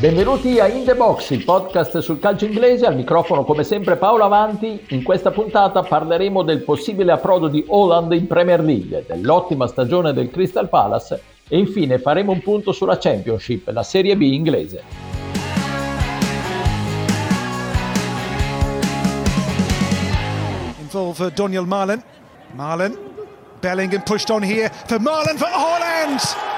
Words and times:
Benvenuti 0.00 0.60
a 0.60 0.68
In 0.68 0.84
The 0.84 0.94
Box, 0.94 1.30
il 1.30 1.42
podcast 1.42 1.98
sul 1.98 2.20
calcio 2.20 2.44
inglese, 2.44 2.86
al 2.86 2.94
microfono 2.94 3.42
come 3.42 3.64
sempre 3.64 3.96
Paolo 3.96 4.22
Avanti. 4.22 4.86
In 4.90 5.02
questa 5.02 5.32
puntata 5.32 5.82
parleremo 5.82 6.44
del 6.44 6.62
possibile 6.62 7.10
approdo 7.10 7.48
di 7.48 7.64
Holland 7.66 8.12
in 8.12 8.28
Premier 8.28 8.62
League, 8.62 9.04
dell'ottima 9.08 9.66
stagione 9.66 10.12
del 10.12 10.30
Crystal 10.30 10.68
Palace 10.68 11.20
e 11.48 11.58
infine 11.58 11.98
faremo 11.98 12.30
un 12.30 12.40
punto 12.42 12.70
sulla 12.70 12.96
Championship, 12.96 13.68
la 13.70 13.82
Serie 13.82 14.16
B 14.16 14.22
inglese. 14.22 14.84
Involve 20.80 21.32
Daniel 21.34 21.66
Marlin. 21.66 22.00
Marlin, 22.52 22.96
Bellingham 23.58 24.02
pushed 24.04 24.30
on 24.30 24.44
here 24.44 24.70
for 24.86 25.00
Marlin 25.00 25.36
for 25.36 25.48
Holland! 25.50 26.57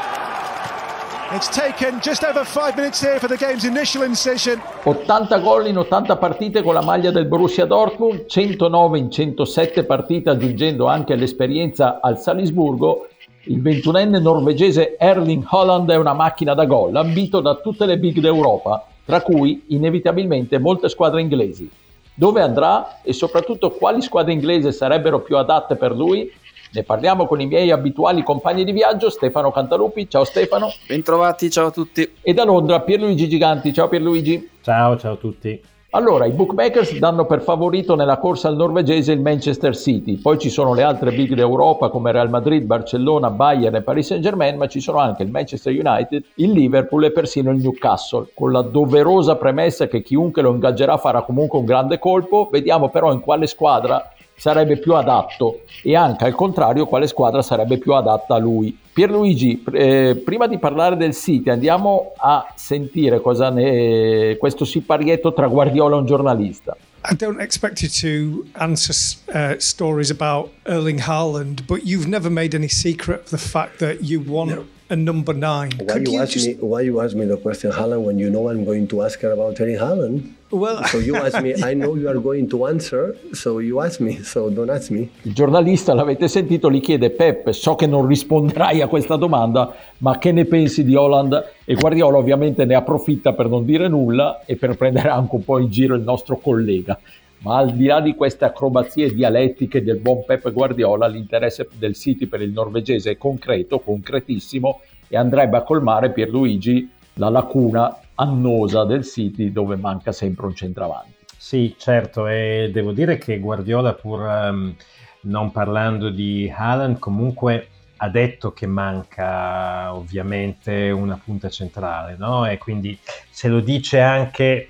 80 4.83 5.39
gol 5.39 5.69
in 5.69 5.79
80 5.79 6.17
partite 6.17 6.61
con 6.61 6.75
la 6.75 6.83
maglia 6.83 7.13
del 7.13 7.27
Borussia 7.27 7.67
Dortmund, 7.67 8.27
109 8.27 8.99
in 8.99 9.13
107 9.13 9.85
partite 9.85 10.31
aggiungendo 10.31 10.87
anche 10.87 11.15
l'esperienza 11.15 12.01
al 12.03 12.19
Salisburgo. 12.19 13.07
Il 13.45 13.63
21enne 13.63 14.21
norvegese 14.21 14.97
Erling 14.99 15.45
Holland 15.49 15.89
è 15.91 15.97
una 15.97 16.15
macchina 16.15 16.55
da 16.55 16.65
gol, 16.65 16.97
ambito 16.97 17.41
da 17.41 17.55
tutte 17.55 17.87
le 17.87 17.99
big 17.99 18.19
d'Europa, 18.19 18.85
tra 19.05 19.21
cui 19.21 19.67
inevitabilmente 19.69 20.59
molte 20.59 20.89
squadre 20.89 21.21
inglesi. 21.21 21.71
Dove 22.13 22.43
andrà 22.43 22.99
e 23.03 23.13
soprattutto 23.13 23.71
quali 23.71 24.03
squadre 24.03 24.33
inglesi 24.33 24.73
sarebbero 24.73 25.21
più 25.21 25.37
adatte 25.37 25.77
per 25.77 25.93
lui? 25.95 26.29
Ne 26.73 26.83
parliamo 26.85 27.27
con 27.27 27.41
i 27.41 27.47
miei 27.47 27.71
abituali 27.73 28.23
compagni 28.23 28.65
di 28.65 28.73
viaggio, 28.73 29.11
Stefano 29.11 29.51
Cantalupi. 29.51 30.09
Ciao 30.09 30.25
Stefano. 30.25 30.69
Bentrovati, 30.87 31.51
ciao 31.51 31.67
a 31.67 31.71
tutti. 31.71 32.09
E 32.23 32.33
da 32.33 32.45
Londra 32.45 32.81
Pierluigi 32.81 33.29
Giganti. 33.29 33.73
Ciao 33.73 33.89
Pierluigi. 33.89 34.49
Ciao, 34.63 34.97
ciao 34.97 35.15
a 35.15 35.17
tutti. 35.17 35.61
Allora, 35.93 36.25
i 36.27 36.31
bookmakers 36.31 36.97
danno 36.99 37.27
per 37.27 37.43
favorito 37.43 37.97
nella 37.97 38.19
corsa 38.19 38.47
al 38.47 38.55
norvegese 38.55 39.11
il 39.11 39.21
Manchester 39.21 39.77
City, 39.77 40.19
poi 40.19 40.39
ci 40.39 40.49
sono 40.49 40.73
le 40.73 40.85
altre 40.85 41.11
big 41.11 41.35
d'Europa 41.35 41.89
come 41.89 42.13
Real 42.13 42.31
Madrid, 42.31 42.63
Barcellona, 42.63 43.31
Bayern 43.31 43.75
e 43.75 43.83
Paris 43.83 44.07
Saint-Germain, 44.07 44.57
ma 44.57 44.69
ci 44.69 44.81
sono 44.81 44.99
anche 44.99 45.25
il 45.25 45.33
Manchester 45.33 45.73
United, 45.73 46.23
il 46.37 46.53
Liverpool 46.53 47.07
e 47.07 47.11
persino 47.11 47.51
il 47.51 47.61
Newcastle, 47.61 48.29
con 48.35 48.53
la 48.53 48.63
doverosa 48.63 49.35
premessa 49.35 49.89
che 49.89 50.01
chiunque 50.01 50.43
lo 50.43 50.53
ingaggerà 50.53 50.97
farà 50.97 51.23
comunque 51.23 51.59
un 51.59 51.65
grande 51.65 51.99
colpo, 51.99 52.49
vediamo 52.53 52.89
però 52.89 53.13
in 53.13 53.19
quale 53.19 53.49
squadra 53.49 54.13
sarebbe 54.41 54.79
più 54.79 54.95
adatto 54.95 55.65
e 55.83 55.95
anche 55.95 56.25
al 56.25 56.35
contrario 56.35 56.87
quale 56.87 57.07
squadra 57.07 57.43
sarebbe 57.43 57.77
più 57.77 57.93
adatta 57.93 58.37
a 58.37 58.39
lui. 58.39 58.75
Pierluigi, 58.91 59.63
eh, 59.71 60.21
prima 60.25 60.47
di 60.47 60.59
parlare 60.59 60.97
del 60.97 61.13
City 61.13 61.51
andiamo 61.51 62.13
a 62.17 62.51
sentire 62.57 63.21
cosa 63.21 63.51
ne 63.51 64.39
questo 64.39 64.65
siparietto 64.65 65.35
tra 65.35 65.47
Guardiola 65.47 65.97
e 65.97 65.99
un 65.99 66.07
giornalista. 66.07 66.75
I 67.11 67.15
don't 67.15 67.41
expect 67.41 67.83
you 67.83 67.91
to 68.01 68.47
answer 68.59 68.95
uh, 69.35 69.59
stories 69.59 70.11
about 70.11 70.51
Erling 70.65 71.01
Haaland, 71.01 71.67
but 71.67 71.85
you've 71.85 72.09
never 72.09 72.31
made 72.31 72.55
any 72.55 72.69
secret 72.69 73.25
of 73.25 73.31
the 73.31 73.39
fact 73.39 73.79
that 73.79 74.03
you 74.03 74.23
want 74.27 74.51
no. 74.51 74.65
A 74.91 74.97
number 74.97 75.33
nine. 75.33 75.71
Why 75.79 75.97
you, 75.97 76.13
you, 76.13 76.19
ask 76.19 76.33
just... 76.33 76.47
me? 76.47 76.55
Why 76.55 76.81
you 76.83 77.01
ask 77.01 77.15
me 77.15 77.25
the 77.25 77.37
question 77.37 77.71
Haaland 77.71 78.03
when 78.03 78.19
you 78.19 78.29
know 78.29 78.51
I'm 78.51 78.65
going 78.65 78.89
to 78.89 79.03
ask 79.03 79.21
her 79.21 79.31
about 79.31 79.61
Erling 79.61 79.79
Haaland? 79.79 80.35
Well, 80.51 80.83
so 80.85 80.99
you 80.99 81.15
ask 81.15 81.41
me, 81.41 81.55
I 81.63 81.75
know 81.75 81.95
you 81.95 82.09
are 82.09 82.19
going 82.19 82.49
to 82.51 82.67
answer, 82.67 83.17
so 83.33 83.61
you 83.61 83.81
ask 83.81 84.01
me, 84.01 84.19
so 84.25 84.51
don't 84.51 84.69
ask 84.69 84.91
me. 84.91 85.09
Il 85.23 85.33
giornalista, 85.33 85.95
l'avete 85.95 86.27
sentito, 86.27 86.69
gli 86.71 86.81
chiede 86.81 87.11
Pep, 87.11 87.51
so 87.51 87.77
che 87.77 87.87
non 87.87 88.05
risponderai 88.05 88.81
a 88.81 88.89
questa 88.89 89.15
domanda, 89.15 89.73
ma 89.99 90.19
che 90.19 90.33
ne 90.33 90.45
pensi 90.47 90.85
di 90.85 90.97
Holland? 90.97 91.53
E 91.65 91.75
Guardiola 91.75 92.19
ovviamente 92.19 92.65
ne 92.65 92.75
approfitta 92.75 93.33
per 93.33 93.49
non 93.49 93.65
dire 93.65 93.87
nulla 93.87 94.43
e 94.45 94.57
per 94.57 94.77
prendere 94.77 95.09
anche 95.09 95.37
un 95.37 95.45
po' 95.45 95.61
in 95.61 95.71
giro 95.71 95.95
il 95.95 96.03
nostro 96.03 96.37
collega. 96.39 96.99
Ma 97.43 97.57
al 97.57 97.73
di 97.75 97.87
là 97.87 98.01
di 98.01 98.15
queste 98.15 98.45
acrobazie 98.45 99.15
dialettiche 99.15 99.83
del 99.83 99.99
buon 99.99 100.25
Pep 100.25 100.53
Guardiola, 100.53 101.07
l'interesse 101.07 101.69
del 101.73 101.95
City 101.95 102.27
per 102.27 102.43
il 102.43 102.51
norvegese 102.51 103.13
è 103.13 103.17
concreto, 103.17 103.81
concretissimo 103.81 104.81
e 105.09 105.17
andrebbe 105.17 105.57
a 105.57 105.63
colmare 105.63 106.13
Pierluigi 106.13 106.91
la 107.15 107.31
lacuna 107.31 107.99
annosa 108.15 108.85
del 108.85 109.05
City 109.05 109.53
dove 109.53 109.77
manca 109.77 110.13
sempre 110.13 110.47
un 110.47 110.55
centravanti. 110.55 111.15
Sì, 111.37 111.75
certo, 111.79 112.27
e 112.27 112.71
devo 112.73 112.93
dire 112.93 113.17
che 113.17 113.39
Guardiola, 113.39 113.95
pur 113.95 114.21
um, 114.21 114.75
non 115.23 115.51
parlando 115.51 116.11
di 116.11 116.53
Haaland, 116.55 116.99
comunque 116.99 117.69
ha 117.97 118.09
detto 118.11 118.53
che 118.53 118.67
manca 118.67 119.95
ovviamente 119.95 120.91
una 120.91 121.19
punta 121.23 121.49
centrale, 121.49 122.17
no? 122.19 122.47
E 122.47 122.59
quindi 122.59 122.99
se 123.31 123.49
lo 123.49 123.61
dice 123.61 124.01
anche 124.01 124.69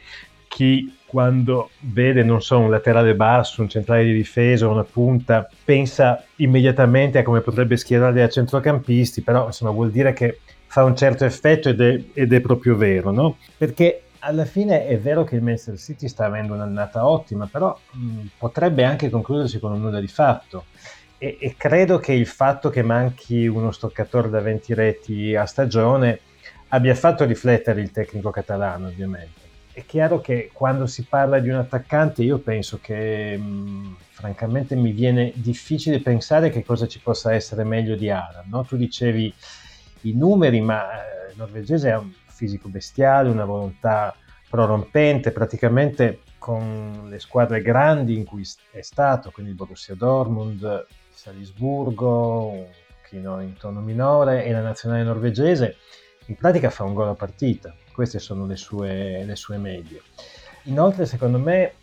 chi 0.49 0.99
quando 1.11 1.71
vede, 1.81 2.23
non 2.23 2.41
so, 2.41 2.61
un 2.61 2.71
laterale 2.71 3.17
basso, 3.17 3.63
un 3.63 3.69
centrale 3.69 4.05
di 4.05 4.13
difesa, 4.13 4.69
una 4.69 4.85
punta, 4.85 5.49
pensa 5.65 6.25
immediatamente 6.37 7.19
a 7.19 7.25
come 7.25 7.41
potrebbe 7.41 7.77
schierare 7.77 8.23
a 8.23 8.29
centrocampisti, 8.29 9.21
però 9.23 9.47
insomma 9.47 9.73
vuol 9.73 9.91
dire 9.91 10.13
che 10.13 10.39
fa 10.67 10.85
un 10.85 10.95
certo 10.95 11.25
effetto 11.25 11.69
ed 11.69 11.81
è, 11.81 12.01
ed 12.15 12.33
è 12.33 12.41
proprio 12.41 12.77
vero, 12.77 13.11
no? 13.11 13.39
Perché 13.59 14.03
alla 14.21 14.45
fine 14.45 14.87
è 14.87 14.97
vero 15.01 15.25
che 15.25 15.35
il 15.35 15.43
Manchester 15.43 15.77
City 15.77 16.07
sta 16.07 16.27
avendo 16.27 16.55
un'annata 16.55 17.05
ottima, 17.05 17.49
però 17.51 17.77
mh, 17.91 18.27
potrebbe 18.39 18.85
anche 18.85 19.11
concludersi 19.11 19.59
con 19.59 19.73
un 19.73 19.81
nulla 19.81 19.99
di 19.99 20.07
fatto. 20.07 20.67
E, 21.19 21.39
e, 21.41 21.55
credo 21.57 21.99
che 21.99 22.13
il 22.13 22.27
fatto 22.27 22.71
che 22.71 22.83
manchi 22.83 23.49
uno 23.49 23.73
stoccatore 23.73 24.31
da 24.31 24.41
20 24.41 24.75
reti 24.75 25.35
a 25.35 25.45
stagione 25.45 26.21
abbia 26.69 26.95
fatto 26.95 27.25
riflettere 27.25 27.81
il 27.81 27.91
tecnico 27.91 28.31
catalano, 28.31 28.87
ovviamente. 28.87 29.50
È 29.73 29.85
chiaro 29.87 30.21
che 30.21 30.51
quando 30.53 30.87
si 30.87 31.05
parla 31.05 31.39
di 31.39 31.49
un 31.49 31.57
attaccante, 31.57 32.23
io 32.23 32.39
penso 32.39 32.81
che 32.83 33.37
mh, 33.37 33.97
francamente 34.11 34.75
mi 34.75 34.91
viene 34.91 35.33
difficile 35.35 36.01
pensare 36.01 36.51
che 36.51 36.65
cosa 36.65 36.87
ci 36.87 36.99
possa 36.99 37.33
essere 37.33 37.65
meglio 37.65 37.97
di 37.97 38.11
Alan. 38.11 38.49
No? 38.49 38.65
Tu 38.65 38.77
dicevi 38.77 39.33
i 40.03 40.13
numeri, 40.15 40.61
ma 40.61 40.91
eh, 40.93 41.31
il 41.31 41.37
norvegese 41.37 41.93
ha 41.93 41.99
un 41.99 42.13
fisico 42.27 42.69
bestiale, 42.69 43.31
una 43.31 43.45
volontà 43.45 44.15
prorompente, 44.49 45.31
praticamente 45.31 46.21
con 46.39 47.07
le 47.09 47.21
squadre 47.21 47.63
grandi 47.63 48.17
in 48.17 48.25
cui 48.25 48.45
è 48.73 48.81
stato, 48.81 49.31
quindi 49.31 49.53
Borussia 49.53 49.95
Dortmund, 49.95 50.87
Salisburgo, 51.15 52.49
un 52.49 52.67
pochino 53.03 53.41
in 53.41 53.57
tono 53.57 53.81
minore 53.81 54.45
e 54.45 54.51
la 54.51 54.63
nazionale 54.63 55.05
norvegese, 55.05 55.77
in 56.27 56.37
pratica 56.37 56.71
fa 56.71 56.85
un 56.85 56.95
gol 56.95 57.09
a 57.09 57.15
partita. 57.15 57.75
Queste 58.01 58.19
sono 58.19 58.47
le 58.47 58.57
sue, 58.57 59.25
le 59.27 59.37
sue 59.37 59.59
medie. 59.59 60.01
Inoltre, 60.63 61.05
secondo 61.05 61.39
me, 61.39 61.75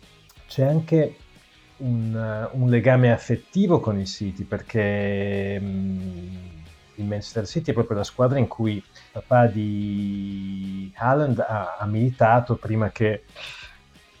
c'è 0.48 0.64
anche 0.64 1.14
un, 1.76 2.48
un 2.54 2.68
legame 2.68 3.12
affettivo 3.12 3.78
con 3.78 4.00
il 4.00 4.06
City 4.06 4.42
perché 4.42 5.60
mh, 5.60 6.64
il 6.96 7.04
Manchester 7.04 7.46
City 7.46 7.70
è 7.70 7.72
proprio 7.72 7.98
la 7.98 8.02
squadra 8.02 8.36
in 8.40 8.48
cui 8.48 8.82
papà 9.12 9.46
di 9.46 10.92
Haaland 10.96 11.38
ha, 11.38 11.76
ha 11.78 11.86
militato 11.86 12.56
prima 12.56 12.90
che 12.90 13.22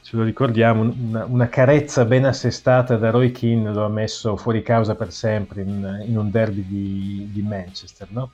ce 0.00 0.16
lo 0.16 0.22
ricordiamo, 0.22 0.82
una, 0.82 1.24
una, 1.24 1.48
carezza 1.48 2.04
ben 2.04 2.26
assestata 2.26 2.96
da 2.96 3.10
Roy 3.10 3.32
Keane 3.32 3.72
lo 3.72 3.84
ha 3.84 3.88
messo 3.88 4.36
fuori 4.36 4.62
causa 4.62 4.94
per 4.94 5.10
sempre 5.10 5.62
in, 5.62 6.04
in 6.06 6.16
un 6.16 6.30
derby 6.30 6.64
di, 6.64 7.28
di 7.32 7.42
Manchester. 7.42 8.06
No? 8.12 8.30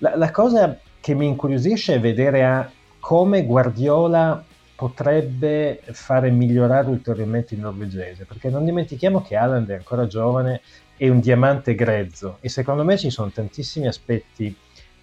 La, 0.00 0.16
la, 0.16 0.30
cosa 0.30 0.78
che 1.04 1.12
mi 1.12 1.26
incuriosisce 1.26 1.96
è 1.96 2.00
vedere 2.00 2.46
a 2.46 2.70
come 2.98 3.44
Guardiola 3.44 4.42
potrebbe 4.74 5.82
fare 5.92 6.30
migliorare 6.30 6.88
ulteriormente 6.88 7.52
il 7.52 7.60
norvegese, 7.60 8.24
perché 8.24 8.48
non 8.48 8.64
dimentichiamo 8.64 9.20
che 9.20 9.36
Haaland 9.36 9.68
è 9.68 9.74
ancora 9.74 10.06
giovane 10.06 10.62
è 10.96 11.06
un 11.10 11.20
diamante 11.20 11.74
grezzo 11.74 12.38
e 12.40 12.48
secondo 12.48 12.84
me 12.84 12.96
ci 12.96 13.10
sono 13.10 13.28
tantissimi 13.28 13.86
aspetti 13.86 14.56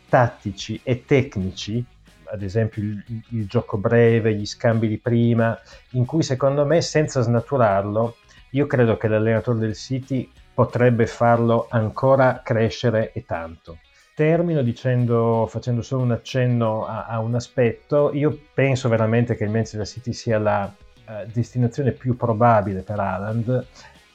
tattici 0.10 0.80
e 0.82 1.06
tecnici, 1.06 1.86
ad 2.32 2.42
esempio 2.42 2.82
il, 2.82 3.04
il, 3.30 3.46
gioco 3.46 3.78
breve, 3.78 4.34
gli 4.34 4.48
scambi 4.48 4.88
di 4.88 4.98
prima, 4.98 5.56
in 5.92 6.06
cui 6.06 6.24
secondo 6.24 6.66
me 6.66 6.82
senza 6.82 7.22
snaturarlo, 7.22 8.16
io 8.54 8.66
credo 8.66 8.98
che 8.98 9.08
l'allenatore 9.08 9.60
del 9.60 9.76
City 9.76 10.28
potrebbe 10.52 11.06
farlo 11.06 11.68
ancora 11.70 12.42
crescere 12.44 13.12
e 13.14 13.24
tanto. 13.24 13.78
Termino 14.14 14.62
dicendo, 14.62 15.48
facendo 15.50 15.82
solo 15.82 16.04
un 16.04 16.12
accenno 16.12 16.86
a, 16.86 17.06
a 17.06 17.20
un 17.20 17.34
aspetto, 17.34 18.12
io 18.14 18.38
penso 18.54 18.90
veramente 18.90 19.36
che 19.36 19.46
il 19.46 19.50
Manchester 19.50 19.88
City 19.88 20.12
sia 20.12 20.38
la 20.38 20.72
uh, 21.06 21.12
destinazione 21.32 21.92
più 21.92 22.18
probabile 22.18 22.82
per 22.82 23.00
Haaland. 23.00 23.66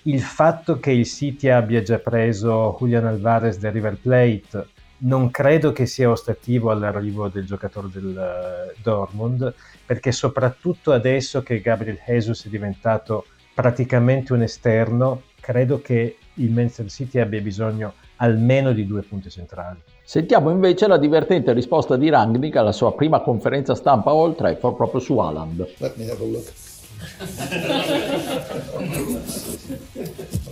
Il 0.03 0.21
fatto 0.21 0.79
che 0.79 0.91
il 0.91 1.07
City 1.07 1.49
abbia 1.49 1.83
già 1.83 1.99
preso 1.99 2.77
Julian 2.79 3.07
Alvarez 3.07 3.59
del 3.59 3.73
River 3.73 3.97
Plate 3.97 4.69
non 4.99 5.31
credo 5.31 5.73
che 5.73 5.87
sia 5.87 6.11
ostativo 6.11 6.71
all'arrivo 6.71 7.29
del 7.29 7.45
giocatore 7.45 7.89
del 7.91 8.05
uh, 8.07 8.81
Dortmund, 8.83 9.53
perché 9.85 10.13
soprattutto 10.13 10.93
adesso 10.93 11.43
che 11.43 11.61
Gabriel 11.61 12.01
Jesus 12.07 12.47
è 12.47 12.49
diventato 12.49 13.27
praticamente 13.55 14.35
un 14.35 14.43
esterno, 14.43 15.23
credo 15.41 15.81
che 15.81 16.19
il 16.35 16.51
Manchester 16.51 16.91
City 16.91 17.19
abbia 17.19 17.41
bisogno 17.41 17.95
almeno 18.17 18.73
di 18.73 18.87
due 18.87 19.03
punte 19.03 19.31
centrali. 19.31 19.79
Sentiamo 20.05 20.51
invece 20.51 20.87
la 20.87 20.99
divertente 20.99 21.53
risposta 21.53 21.97
di 21.97 22.09
Rangnick 22.09 22.57
alla 22.57 22.73
sua 22.73 22.95
prima 22.95 23.21
conferenza 23.21 23.75
stampa 23.75 24.11
a 24.11 24.15
Old 24.15 24.37
Trafford 24.37 24.77
proprio 24.77 25.01
su 25.01 25.19
Haaland. 25.19 25.67
Let 25.79 25.97
me 25.97 26.05
have 26.11 26.23
a 26.23 26.27
look. 26.27 26.53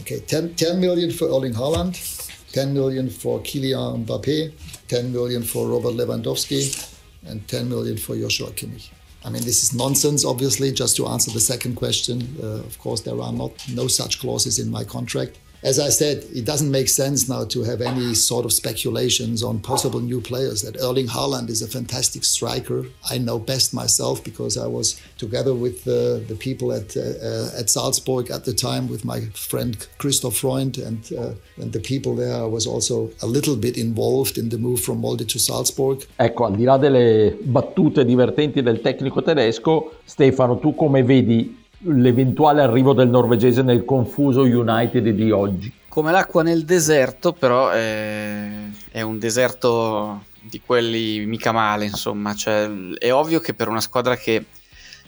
okay, 0.01 0.23
10, 0.27 0.55
10 0.55 0.79
million 0.79 1.11
for 1.11 1.29
Erling 1.29 1.55
Haaland, 1.55 1.97
10 2.53 2.73
million 2.73 3.09
for 3.09 3.41
Kylian 3.41 4.05
Mbappé, 4.05 4.53
10 4.87 5.11
million 5.11 5.43
for 5.43 5.67
Robert 5.67 5.95
Lewandowski, 5.95 6.93
and 7.27 7.47
10 7.49 7.69
million 7.69 7.97
for 7.97 8.17
Joshua 8.17 8.51
Kimmich. 8.51 8.91
I 9.25 9.31
mean, 9.31 9.43
this 9.43 9.63
is 9.63 9.73
nonsense, 9.73 10.25
obviously, 10.25 10.71
just 10.71 10.97
to 10.97 11.07
answer 11.07 11.31
the 11.31 11.41
second 11.41 11.77
question. 11.77 12.37
Uh, 12.43 12.61
of 12.67 12.79
course, 12.79 13.01
there 13.01 13.19
are 13.19 13.33
not 13.33 13.53
no 13.73 13.89
such 13.89 14.21
clauses 14.21 14.59
in 14.59 14.71
my 14.71 14.85
contract. 14.85 15.39
As 15.65 15.79
I 15.79 15.89
said, 15.89 16.25
it 16.35 16.45
doesn't 16.45 16.71
make 16.71 16.91
sense 16.91 17.27
now 17.27 17.45
to 17.47 17.63
have 17.65 17.81
any 17.81 18.13
sort 18.15 18.45
of 18.45 18.53
speculations 18.53 19.43
on 19.43 19.61
possible 19.61 20.01
new 20.01 20.21
players. 20.21 20.61
That 20.61 20.77
Erling 20.77 21.07
Haaland 21.07 21.49
is 21.49 21.63
a 21.63 21.67
fantastic 21.67 22.23
striker. 22.23 22.85
I 23.11 23.17
know 23.17 23.39
best 23.39 23.73
myself 23.73 24.23
because 24.23 24.59
I 24.59 24.67
was 24.67 25.01
together 25.17 25.55
with 25.55 25.85
the 25.85 26.37
people 26.39 26.71
at 26.71 26.95
uh, 26.97 27.59
at 27.59 27.71
Salzburg 27.71 28.31
at 28.31 28.45
the 28.45 28.53
time 28.53 28.89
with 28.89 29.05
my 29.05 29.21
friend 29.33 29.75
Christoph 29.97 30.37
Freund 30.37 30.77
and 30.77 31.01
uh, 31.19 31.33
and 31.61 31.73
the 31.73 31.81
people 31.81 32.15
there. 32.15 32.35
I 32.35 32.47
was 32.47 32.67
also 32.67 33.11
a 33.23 33.27
little 33.27 33.57
bit 33.57 33.79
involved 33.79 34.37
in 34.37 34.51
the 34.51 34.59
move 34.59 34.81
from 34.81 35.01
Molde 35.01 35.27
to 35.27 35.39
Salzburg. 35.39 36.07
Ecco, 36.17 36.45
al 36.45 36.57
di 36.57 36.65
là 36.65 36.77
delle 36.77 37.39
battute 37.43 38.05
divertenti 38.05 38.63
del 38.63 38.83
tecnico 38.83 39.23
tedesco, 39.23 39.95
Stefano, 40.05 40.59
tu 40.59 40.75
come 40.75 41.03
vedi 41.03 41.64
l'eventuale 41.85 42.63
arrivo 42.63 42.93
del 42.93 43.09
norvegese 43.09 43.63
nel 43.63 43.85
confuso 43.85 44.43
United 44.43 45.09
di 45.09 45.31
oggi. 45.31 45.73
Come 45.89 46.11
l'acqua 46.11 46.43
nel 46.43 46.65
deserto, 46.65 47.33
però 47.33 47.71
è, 47.71 48.49
è 48.91 49.01
un 49.03 49.19
deserto 49.19 50.25
di 50.41 50.61
quelli 50.65 51.25
mica 51.27 51.53
male, 51.53 51.85
insomma, 51.85 52.35
cioè, 52.35 52.69
è 52.99 53.13
ovvio 53.13 53.41
che 53.41 53.55
per 53.55 53.69
una 53.69 53.81
squadra 53.81 54.17
che 54.17 54.45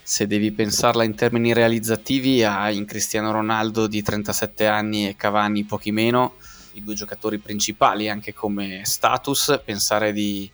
se 0.02 0.26
devi 0.26 0.52
pensarla 0.52 1.02
in 1.02 1.16
termini 1.16 1.52
realizzativi 1.52 2.44
ha 2.44 2.70
in 2.70 2.84
Cristiano 2.84 3.32
Ronaldo 3.32 3.88
di 3.88 4.02
37 4.02 4.66
anni 4.66 5.08
e 5.08 5.16
Cavani 5.16 5.64
pochi 5.64 5.90
meno, 5.90 6.34
i 6.74 6.84
due 6.84 6.94
giocatori 6.94 7.38
principali 7.38 8.08
anche 8.08 8.32
come 8.32 8.82
status, 8.84 9.60
pensare 9.64 10.12
di 10.12 10.48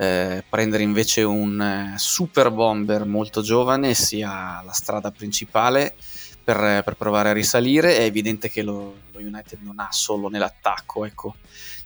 eh, 0.00 0.42
prendere 0.48 0.82
invece 0.82 1.22
un 1.24 1.60
eh, 1.60 1.98
super 1.98 2.50
bomber 2.50 3.04
molto 3.04 3.42
giovane 3.42 3.92
sia 3.92 4.62
la 4.64 4.72
strada 4.72 5.10
principale 5.10 5.94
per, 6.42 6.82
per, 6.82 6.94
provare 6.96 7.28
a 7.28 7.32
risalire. 7.34 7.98
È 7.98 8.04
evidente 8.04 8.48
che 8.48 8.62
lo, 8.62 8.96
lo 9.12 9.18
United 9.18 9.58
non 9.60 9.78
ha 9.78 9.88
solo 9.90 10.30
nell'attacco 10.30 11.04
ecco, 11.04 11.34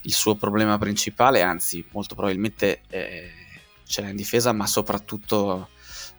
il 0.02 0.12
suo 0.12 0.36
problema 0.36 0.78
principale, 0.78 1.42
anzi 1.42 1.84
molto 1.90 2.14
probabilmente 2.14 2.82
eh, 2.88 3.30
ce 3.84 4.02
l'ha 4.02 4.10
in 4.10 4.16
difesa, 4.16 4.52
ma 4.52 4.68
soprattutto 4.68 5.70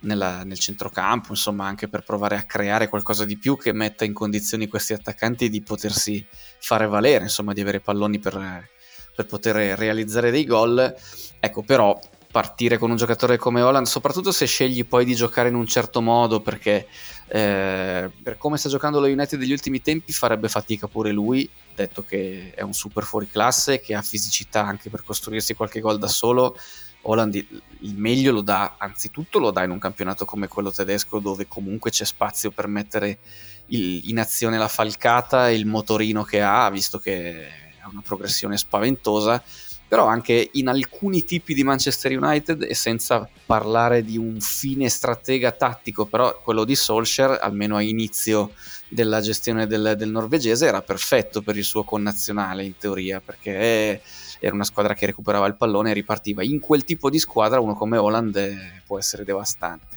nella, 0.01 0.43
nel 0.43 0.59
centrocampo, 0.59 1.29
insomma 1.29 1.65
anche 1.65 1.87
per 1.87 2.03
provare 2.03 2.35
a 2.35 2.43
creare 2.43 2.89
qualcosa 2.89 3.23
di 3.23 3.37
più 3.37 3.57
che 3.57 3.71
metta 3.71 4.03
in 4.03 4.11
condizioni 4.11 4.67
questi 4.67 4.91
attaccanti 4.91 5.47
di 5.47 5.61
potersi 5.61 6.27
fare 6.59 6.87
valere, 6.87 7.23
insomma 7.23 7.53
di 7.53 7.61
avere 7.61 7.79
palloni 7.79 8.19
per 8.19 8.73
per 9.15 9.25
poter 9.25 9.55
realizzare 9.77 10.31
dei 10.31 10.45
gol. 10.45 10.93
Ecco, 11.39 11.63
però 11.63 11.99
partire 12.35 12.77
con 12.77 12.89
un 12.89 12.97
giocatore 12.97 13.37
come 13.37 13.61
Holland, 13.61 13.85
soprattutto 13.85 14.33
se 14.33 14.45
scegli 14.45 14.85
poi 14.85 15.05
di 15.05 15.15
giocare 15.15 15.47
in 15.47 15.55
un 15.55 15.65
certo 15.65 16.01
modo, 16.01 16.41
perché 16.41 16.85
eh, 17.27 18.11
per 18.21 18.37
come 18.37 18.57
sta 18.57 18.67
giocando 18.67 18.99
lo 18.99 19.07
United 19.07 19.39
degli 19.39 19.53
ultimi 19.53 19.81
tempi 19.81 20.11
farebbe 20.11 20.49
fatica 20.49 20.87
pure 20.87 21.13
lui, 21.13 21.49
detto 21.73 22.03
che 22.03 22.51
è 22.53 22.61
un 22.61 22.73
super 22.73 23.05
fuori 23.05 23.29
classe, 23.29 23.79
che 23.79 23.95
ha 23.95 24.01
fisicità 24.01 24.65
anche 24.65 24.89
per 24.89 25.03
costruirsi 25.05 25.53
qualche 25.53 25.79
gol 25.79 25.97
da 25.97 26.09
solo. 26.09 26.57
Holland 27.03 27.35
il 27.35 27.95
meglio 27.95 28.33
lo 28.33 28.41
dà, 28.41 28.75
anzitutto 28.79 29.39
lo 29.39 29.51
dà 29.51 29.63
in 29.63 29.69
un 29.69 29.79
campionato 29.79 30.25
come 30.25 30.49
quello 30.49 30.71
tedesco 30.71 31.19
dove 31.19 31.47
comunque 31.47 31.89
c'è 31.89 32.03
spazio 32.03 32.51
per 32.51 32.67
mettere 32.67 33.19
il, 33.67 34.09
in 34.09 34.19
azione 34.19 34.57
la 34.57 34.67
falcata 34.67 35.47
e 35.47 35.55
il 35.55 35.65
motorino 35.65 36.23
che 36.23 36.41
ha, 36.41 36.69
visto 36.69 36.99
che 36.99 37.47
una 37.91 38.01
progressione 38.03 38.57
spaventosa, 38.57 39.41
però 39.87 40.07
anche 40.07 40.49
in 40.53 40.67
alcuni 40.67 41.23
tipi 41.23 41.53
di 41.53 41.63
Manchester 41.63 42.17
United 42.17 42.63
e 42.63 42.73
senza 42.73 43.29
parlare 43.45 44.03
di 44.03 44.17
un 44.17 44.41
fine 44.41 44.89
stratega 44.89 45.51
tattico, 45.51 46.05
però 46.05 46.41
quello 46.41 46.63
di 46.63 46.75
Solskjaer, 46.75 47.39
almeno 47.41 47.75
a 47.75 47.81
inizio 47.81 48.53
della 48.89 49.21
gestione 49.21 49.67
del, 49.67 49.93
del 49.95 50.09
norvegese, 50.09 50.65
era 50.65 50.81
perfetto 50.81 51.41
per 51.41 51.55
il 51.55 51.63
suo 51.63 51.83
connazionale 51.83 52.63
in 52.63 52.77
teoria, 52.77 53.21
perché 53.21 54.01
era 54.39 54.53
una 54.53 54.63
squadra 54.63 54.93
che 54.93 55.05
recuperava 55.05 55.45
il 55.45 55.55
pallone 55.55 55.91
e 55.91 55.93
ripartiva. 55.93 56.43
In 56.43 56.59
quel 56.59 56.83
tipo 56.83 57.09
di 57.09 57.19
squadra 57.19 57.59
uno 57.59 57.75
come 57.75 57.97
Holland 57.97 58.81
può 58.85 58.97
essere 58.97 59.23
devastante. 59.23 59.94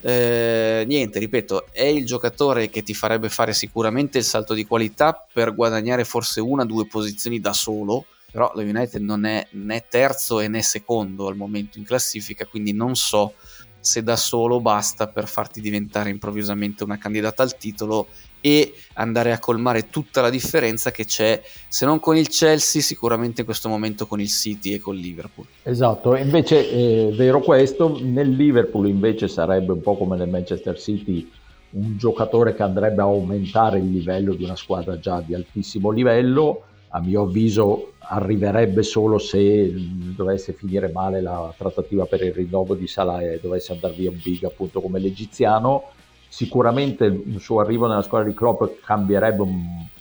Eh, 0.00 0.84
niente, 0.86 1.18
ripeto, 1.18 1.66
è 1.72 1.84
il 1.84 2.04
giocatore 2.04 2.68
che 2.68 2.82
ti 2.82 2.94
farebbe 2.94 3.28
fare 3.28 3.52
sicuramente 3.52 4.18
il 4.18 4.24
salto 4.24 4.54
di 4.54 4.66
qualità 4.66 5.26
per 5.32 5.54
guadagnare 5.54 6.04
forse 6.04 6.40
una 6.40 6.62
o 6.62 6.66
due 6.66 6.86
posizioni 6.86 7.40
da 7.40 7.52
solo, 7.52 8.06
però 8.30 8.52
lo 8.54 8.60
United 8.60 9.00
non 9.00 9.24
è 9.24 9.46
né 9.52 9.86
terzo 9.88 10.38
né 10.46 10.62
secondo 10.62 11.26
al 11.28 11.36
momento 11.36 11.78
in 11.78 11.84
classifica, 11.84 12.44
quindi 12.44 12.72
non 12.72 12.94
so 12.94 13.34
se 13.80 14.02
da 14.02 14.16
solo 14.16 14.60
basta 14.60 15.06
per 15.06 15.28
farti 15.28 15.60
diventare 15.60 16.10
improvvisamente 16.10 16.82
una 16.82 16.98
candidata 16.98 17.42
al 17.42 17.56
titolo 17.56 18.08
e 18.46 18.74
andare 18.92 19.32
a 19.32 19.40
colmare 19.40 19.90
tutta 19.90 20.20
la 20.20 20.30
differenza 20.30 20.92
che 20.92 21.04
c'è, 21.04 21.42
se 21.66 21.84
non 21.84 21.98
con 21.98 22.16
il 22.16 22.28
Chelsea, 22.28 22.80
sicuramente 22.80 23.40
in 23.40 23.44
questo 23.44 23.68
momento 23.68 24.06
con 24.06 24.20
il 24.20 24.28
City 24.28 24.72
e 24.72 24.78
con 24.78 24.94
Liverpool. 24.94 25.48
Esatto, 25.64 26.14
invece 26.14 26.70
è 26.70 27.12
vero 27.12 27.40
questo, 27.40 27.98
nel 28.00 28.30
Liverpool 28.30 28.86
invece 28.86 29.26
sarebbe 29.26 29.72
un 29.72 29.80
po' 29.80 29.96
come 29.96 30.16
nel 30.16 30.28
Manchester 30.28 30.78
City 30.78 31.28
un 31.70 31.96
giocatore 31.98 32.54
che 32.54 32.62
andrebbe 32.62 33.02
a 33.02 33.06
aumentare 33.06 33.78
il 33.78 33.90
livello 33.90 34.32
di 34.32 34.44
una 34.44 34.54
squadra 34.54 34.96
già 35.00 35.20
di 35.20 35.34
altissimo 35.34 35.90
livello, 35.90 36.62
a 36.90 37.00
mio 37.00 37.22
avviso 37.22 37.94
arriverebbe 37.98 38.84
solo 38.84 39.18
se 39.18 39.74
dovesse 40.14 40.52
finire 40.52 40.92
male 40.92 41.20
la 41.20 41.52
trattativa 41.58 42.06
per 42.06 42.22
il 42.22 42.32
rinnovo 42.32 42.76
di 42.76 42.86
Salah 42.86 43.22
e 43.22 43.40
dovesse 43.42 43.72
andare 43.72 43.94
via 43.94 44.10
un 44.10 44.20
big 44.22 44.44
appunto 44.44 44.80
come 44.80 45.00
l'egiziano 45.00 45.90
Sicuramente 46.36 47.06
il 47.06 47.40
suo 47.40 47.60
arrivo 47.60 47.86
nella 47.86 48.02
squadra 48.02 48.28
di 48.28 48.34
Klopp 48.34 48.62
cambierebbe 48.84 49.42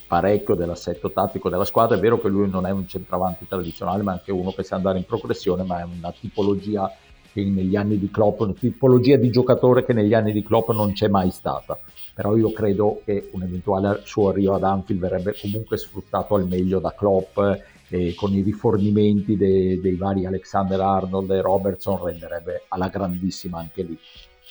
parecchio 0.06 0.54
dell'assetto 0.54 1.10
tattico 1.10 1.48
della 1.48 1.64
squadra. 1.64 1.96
È 1.96 2.00
vero 2.02 2.20
che 2.20 2.28
lui 2.28 2.50
non 2.50 2.66
è 2.66 2.72
un 2.72 2.86
centravanti 2.86 3.48
tradizionale, 3.48 4.04
ma 4.04 4.12
anche 4.12 4.34
uno 4.34 4.52
che 4.52 4.64
sa 4.64 4.76
andare 4.76 4.98
in 4.98 5.06
progressione, 5.06 5.64
ma 5.64 5.80
è 5.80 5.84
una 5.84 6.12
tipologia 6.12 6.92
che 7.32 7.42
negli 7.46 7.78
anni 7.78 7.98
di 7.98 8.12
Klopp, 8.12 8.42
una 8.42 8.52
tipologia 8.52 9.16
di 9.16 9.30
giocatore 9.30 9.86
che 9.86 9.94
negli 9.94 10.14
anni 10.14 10.34
di 10.34 10.44
Klopp 10.44 10.72
non 10.72 10.92
c'è 10.92 11.08
mai 11.08 11.32
stata. 11.32 11.80
Però 12.14 12.36
io 12.36 12.52
credo 12.52 13.00
che 13.06 13.30
un 13.32 13.44
eventuale 13.44 14.02
suo 14.04 14.28
arrivo 14.28 14.56
ad 14.56 14.64
Anfield 14.66 15.00
verrebbe 15.00 15.38
comunque 15.40 15.78
sfruttato 15.78 16.36
al 16.36 16.50
meglio 16.50 16.80
da 16.80 16.94
Klopp 16.94 17.40
e 17.88 18.14
con 18.14 18.34
i 18.34 18.42
rifornimenti 18.42 19.38
dei, 19.38 19.80
dei 19.80 19.96
vari 19.96 20.26
Alexander 20.26 20.82
Arnold 20.82 21.32
e 21.32 21.40
Robertson 21.40 22.04
renderebbe 22.04 22.64
alla 22.68 22.90
grandissima 22.90 23.58
anche 23.60 23.84
lì. 23.84 23.98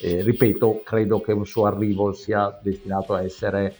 Eh, 0.01 0.23
ripeto, 0.23 0.83
credo 0.85 1.21
che 1.21 1.33
un 1.33 1.47
suo 1.47 1.67
arrivo 1.67 2.13
sia 2.13 2.57
destinato 2.61 3.15
a 3.15 3.23
essere 3.23 3.75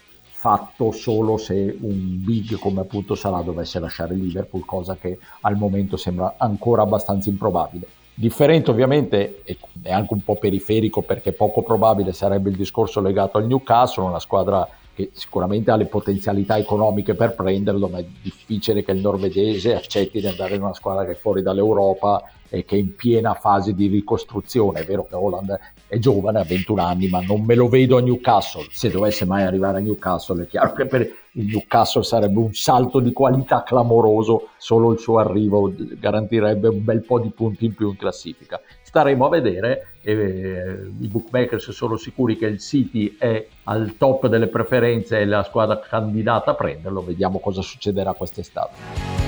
fatto 0.45 0.91
solo 0.91 1.37
se 1.37 1.75
un 1.81 2.23
big 2.23 2.59
come 2.59 2.81
appunto 2.81 3.15
Salah 3.15 3.41
dovesse 3.41 3.79
lasciare 3.79 4.13
Liverpool, 4.13 4.63
cosa 4.63 4.95
che 4.95 5.17
al 5.41 5.57
momento 5.57 5.97
sembra 5.97 6.35
ancora 6.37 6.83
abbastanza 6.83 7.29
improbabile. 7.29 7.87
Differente 8.13 8.69
ovviamente 8.69 9.41
e 9.43 9.57
anche 9.91 10.13
un 10.13 10.23
po' 10.23 10.35
periferico 10.35 11.01
perché 11.01 11.33
poco 11.33 11.63
probabile 11.63 12.13
sarebbe 12.13 12.49
il 12.49 12.55
discorso 12.55 13.01
legato 13.01 13.37
al 13.37 13.47
Newcastle, 13.47 14.03
una 14.03 14.19
squadra 14.19 14.67
che 14.95 15.09
sicuramente 15.13 15.71
ha 15.71 15.75
le 15.75 15.87
potenzialità 15.87 16.57
economiche 16.57 17.15
per 17.15 17.35
prenderlo, 17.35 17.89
ma 17.89 17.97
è 17.97 18.05
difficile 18.21 18.81
che 18.81 18.93
il 18.93 19.01
norvegese 19.01 19.75
accetti 19.75 20.21
di 20.21 20.27
andare 20.27 20.55
in 20.55 20.61
una 20.61 20.73
squadra 20.73 21.03
che 21.03 21.11
è 21.11 21.15
fuori 21.15 21.41
dall'Europa 21.41 22.23
e 22.49 22.63
che 22.63 22.77
è 22.77 22.79
in 22.79 22.95
piena 22.95 23.33
fase 23.33 23.73
di 23.73 23.87
ricostruzione. 23.87 24.79
È 24.79 24.85
vero 24.85 25.05
che 25.05 25.15
Holland 25.15 25.59
è 25.87 25.97
giovane, 25.97 26.39
ha 26.39 26.43
21 26.43 26.81
anni, 26.81 27.09
ma 27.09 27.19
non 27.19 27.43
me 27.43 27.55
lo 27.55 27.67
vedo 27.67 27.97
a 27.97 28.01
Newcastle. 28.01 28.67
Se 28.71 28.89
dovesse 28.89 29.25
mai 29.25 29.43
arrivare 29.43 29.79
a 29.79 29.81
Newcastle, 29.81 30.43
è 30.43 30.47
chiaro 30.47 30.71
che 30.71 30.85
per 30.85 31.24
il 31.37 31.47
Newcastle 31.47 32.03
sarebbe 32.03 32.39
un 32.39 32.53
salto 32.53 32.99
di 32.99 33.11
qualità 33.11 33.63
clamoroso, 33.63 34.49
solo 34.57 34.91
il 34.91 34.99
suo 34.99 35.19
arrivo 35.19 35.71
garantirebbe 35.75 36.67
un 36.67 36.83
bel 36.83 37.03
po' 37.03 37.19
di 37.19 37.29
punti 37.29 37.65
in 37.65 37.73
più 37.73 37.89
in 37.89 37.97
classifica. 37.97 38.59
Staremo 38.83 39.25
a 39.25 39.29
vedere, 39.29 39.95
eh, 40.01 40.91
i 40.97 41.07
bookmakers 41.07 41.71
sono 41.71 41.97
sicuri 41.97 42.37
che 42.37 42.45
il 42.45 42.59
City 42.59 43.15
è 43.17 43.45
al 43.63 43.95
top 43.97 44.27
delle 44.27 44.47
preferenze 44.47 45.19
e 45.19 45.25
la 45.25 45.43
squadra 45.43 45.79
candidata 45.79 46.51
a 46.51 46.55
prenderlo, 46.55 47.01
vediamo 47.03 47.39
cosa 47.39 47.61
succederà 47.61 48.13
quest'estate. 48.13 49.23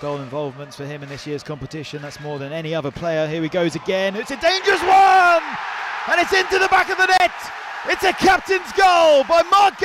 goal 0.00 0.18
involvements 0.18 0.76
for 0.76 0.84
him 0.84 1.02
in 1.02 1.08
this 1.08 1.26
year's 1.26 1.42
competition. 1.42 2.00
That's 2.00 2.20
more 2.20 2.38
than 2.38 2.52
any 2.52 2.72
other 2.72 2.92
player. 2.92 3.26
Here 3.26 3.42
he 3.42 3.48
goes 3.48 3.74
again. 3.74 4.14
It's 4.14 4.30
a 4.30 4.36
dangerous 4.36 4.80
one! 4.82 5.42
And 6.10 6.18
it's 6.22 6.32
into 6.32 6.58
the 6.58 6.68
back 6.70 6.88
of 6.88 6.96
the 6.96 7.04
net! 7.04 7.30
It's 7.86 8.02
a 8.02 8.14
captain's 8.14 8.72
goal 8.72 9.24
by 9.24 9.42
Mark. 9.50 9.76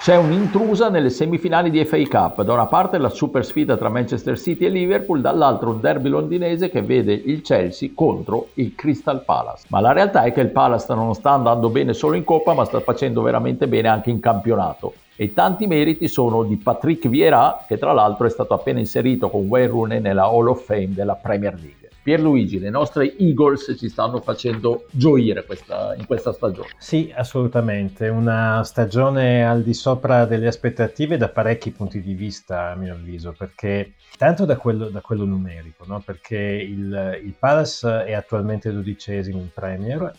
C'è 0.00 0.16
un'intrusa 0.16 0.88
nelle 0.88 1.10
semifinali 1.10 1.68
di 1.68 1.84
FA 1.84 2.00
Cup, 2.04 2.42
da 2.42 2.52
una 2.52 2.66
parte 2.66 2.96
la 2.98 3.08
super 3.08 3.44
sfida 3.44 3.76
tra 3.76 3.88
Manchester 3.88 4.38
City 4.38 4.66
e 4.66 4.68
Liverpool, 4.68 5.20
dall'altro 5.20 5.70
un 5.70 5.80
derby 5.80 6.10
londinese 6.10 6.70
che 6.70 6.82
vede 6.82 7.12
il 7.12 7.42
Chelsea 7.42 7.90
contro 7.92 8.50
il 8.54 8.76
Crystal 8.76 9.24
Palace. 9.24 9.64
Ma 9.70 9.80
la 9.80 9.90
realtà 9.90 10.22
è 10.22 10.32
che 10.32 10.42
il 10.42 10.50
Palace 10.50 10.94
non 10.94 11.12
sta 11.14 11.30
andando 11.30 11.70
bene 11.70 11.92
solo 11.92 12.14
in 12.14 12.22
Coppa, 12.22 12.54
ma 12.54 12.64
sta 12.64 12.78
facendo 12.78 13.20
veramente 13.20 13.66
bene 13.66 13.88
anche 13.88 14.10
in 14.10 14.20
campionato. 14.20 14.94
E 15.16 15.32
tanti 15.32 15.66
meriti 15.66 16.06
sono 16.06 16.44
di 16.44 16.56
Patrick 16.56 17.08
Vieira, 17.08 17.64
che 17.66 17.78
tra 17.78 17.92
l'altro 17.92 18.26
è 18.26 18.30
stato 18.30 18.54
appena 18.54 18.78
inserito 18.78 19.28
con 19.28 19.48
Wayne 19.48 19.68
Rooney 19.68 20.00
nella 20.00 20.26
Hall 20.26 20.46
of 20.46 20.64
Fame 20.64 20.90
della 20.94 21.16
Premier 21.16 21.54
League. 21.54 21.81
Pierluigi, 22.02 22.58
le 22.58 22.70
nostre 22.70 23.16
Eagles 23.16 23.74
ci 23.78 23.88
stanno 23.88 24.20
facendo 24.20 24.86
gioire 24.90 25.44
questa, 25.44 25.94
in 25.96 26.06
questa 26.06 26.32
stagione. 26.32 26.68
Sì, 26.78 27.12
assolutamente, 27.14 28.08
una 28.08 28.62
stagione 28.64 29.46
al 29.46 29.62
di 29.62 29.72
sopra 29.72 30.24
delle 30.24 30.48
aspettative 30.48 31.16
da 31.16 31.28
parecchi 31.28 31.70
punti 31.70 32.02
di 32.02 32.14
vista, 32.14 32.70
a 32.70 32.74
mio 32.74 32.94
avviso, 32.94 33.34
perché 33.36 33.94
tanto 34.18 34.44
da 34.44 34.56
quello, 34.56 34.88
da 34.88 35.00
quello 35.00 35.24
numerico, 35.24 35.84
no? 35.86 36.00
perché 36.04 36.36
il, 36.36 37.20
il 37.22 37.34
Palace 37.38 38.04
è 38.04 38.14
attualmente 38.14 38.72
dodicesimo 38.72 39.38
in 39.38 39.50
Premier, 39.52 40.12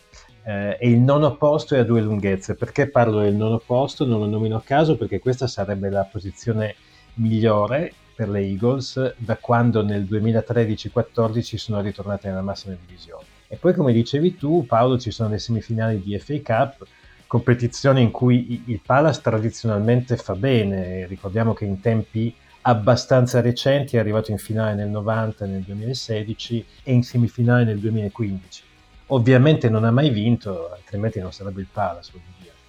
eh, 0.43 0.77
e 0.79 0.89
il 0.89 0.99
nono 0.99 1.35
posto 1.35 1.75
è 1.75 1.79
a 1.79 1.83
due 1.83 2.01
lunghezze. 2.01 2.55
Perché 2.55 2.89
parlo 2.89 3.19
del 3.19 3.35
nono 3.35 3.61
posto? 3.65 4.05
Non 4.05 4.19
lo 4.19 4.27
nomino 4.27 4.55
a 4.55 4.61
caso 4.61 4.95
perché 4.95 5.19
questa 5.19 5.47
sarebbe 5.47 5.89
la 5.89 6.07
posizione 6.09 6.75
migliore 7.15 7.93
per 8.13 8.29
le 8.29 8.39
Eagles 8.41 9.15
da 9.17 9.37
quando 9.37 9.83
nel 9.83 10.03
2013-14 10.03 11.55
sono 11.55 11.81
ritornate 11.81 12.27
nella 12.27 12.41
massima 12.41 12.75
divisione. 12.79 13.25
E 13.47 13.55
poi, 13.57 13.73
come 13.73 13.93
dicevi 13.93 14.35
tu, 14.35 14.65
Paolo, 14.65 14.97
ci 14.97 15.11
sono 15.11 15.29
le 15.29 15.39
semifinali 15.39 16.01
di 16.01 16.17
FA 16.17 16.41
Cup, 16.43 16.87
competizione 17.27 18.01
in 18.01 18.11
cui 18.11 18.63
il 18.67 18.79
Palace 18.83 19.21
tradizionalmente 19.21 20.17
fa 20.17 20.35
bene. 20.35 21.05
Ricordiamo 21.07 21.53
che 21.53 21.65
in 21.65 21.79
tempi 21.79 22.35
abbastanza 22.61 23.41
recenti 23.41 23.95
è 23.95 23.99
arrivato 23.99 24.31
in 24.31 24.37
finale 24.37 24.75
nel 24.75 24.89
90 24.89 25.45
nel 25.45 25.61
2016 25.61 26.65
e 26.83 26.93
in 26.93 27.03
semifinale 27.03 27.63
nel 27.63 27.79
2015. 27.79 28.63
Ovviamente 29.07 29.69
non 29.69 29.83
ha 29.83 29.91
mai 29.91 30.09
vinto, 30.09 30.71
altrimenti 30.71 31.19
non 31.19 31.31
sarebbe 31.31 31.61
il 31.61 31.67
Palace, 31.71 32.11